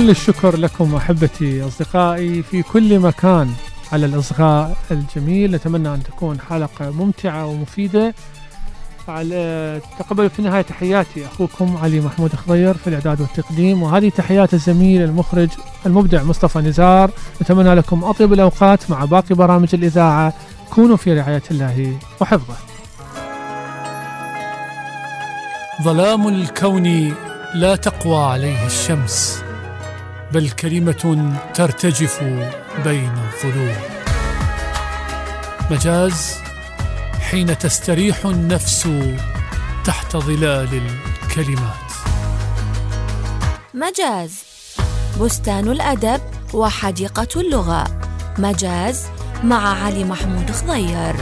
كل 0.01 0.09
الشكر 0.09 0.57
لكم 0.57 0.95
أحبتي 0.95 1.67
أصدقائي 1.67 2.43
في 2.43 2.63
كل 2.63 2.99
مكان 2.99 3.53
على 3.91 4.05
الإصغاء 4.05 4.77
الجميل. 4.91 5.51
نتمنى 5.51 5.93
أن 5.93 6.03
تكون 6.03 6.39
حلقة 6.49 6.91
ممتعة 6.91 7.45
ومفيدة. 7.45 8.13
على 9.07 9.81
تقبلوا 9.99 10.29
في 10.29 10.39
النهاية 10.39 10.61
تحياتي 10.61 11.25
أخوكم 11.25 11.77
علي 11.77 11.99
محمود 11.99 12.35
خضير 12.35 12.73
في 12.73 12.87
الإعداد 12.87 13.21
والتقديم 13.21 13.83
وهذه 13.83 14.09
تحيات 14.09 14.53
الزميل 14.53 15.01
المخرج 15.01 15.49
المبدع 15.85 16.23
مصطفى 16.23 16.59
نزار. 16.59 17.11
نتمنى 17.41 17.75
لكم 17.75 18.03
أطيب 18.03 18.33
الأوقات 18.33 18.89
مع 18.91 19.05
باقي 19.05 19.35
برامج 19.35 19.69
الإذاعة. 19.73 20.33
كونوا 20.69 20.97
في 20.97 21.13
رعاية 21.13 21.43
الله 21.51 21.97
وحفظه. 22.21 22.55
ظلام 25.83 26.27
الكون 26.27 27.13
لا 27.53 27.75
تقوى 27.75 28.23
عليه 28.23 28.65
الشمس. 28.65 29.43
بل 30.33 30.49
كلمة 30.49 31.33
ترتجف 31.53 32.23
بين 32.83 33.11
الظلوم 33.17 33.75
مجاز 35.71 36.35
حين 37.19 37.57
تستريح 37.57 38.25
النفس 38.25 38.89
تحت 39.85 40.17
ظلال 40.17 40.81
الكلمات. 41.23 41.91
مجاز 43.73 44.43
بستان 45.21 45.67
الأدب 45.67 46.21
وحديقة 46.53 47.41
اللغة. 47.41 47.83
مجاز 48.37 49.05
مع 49.43 49.83
علي 49.83 50.03
محمود 50.03 50.51
خضير. 50.51 51.15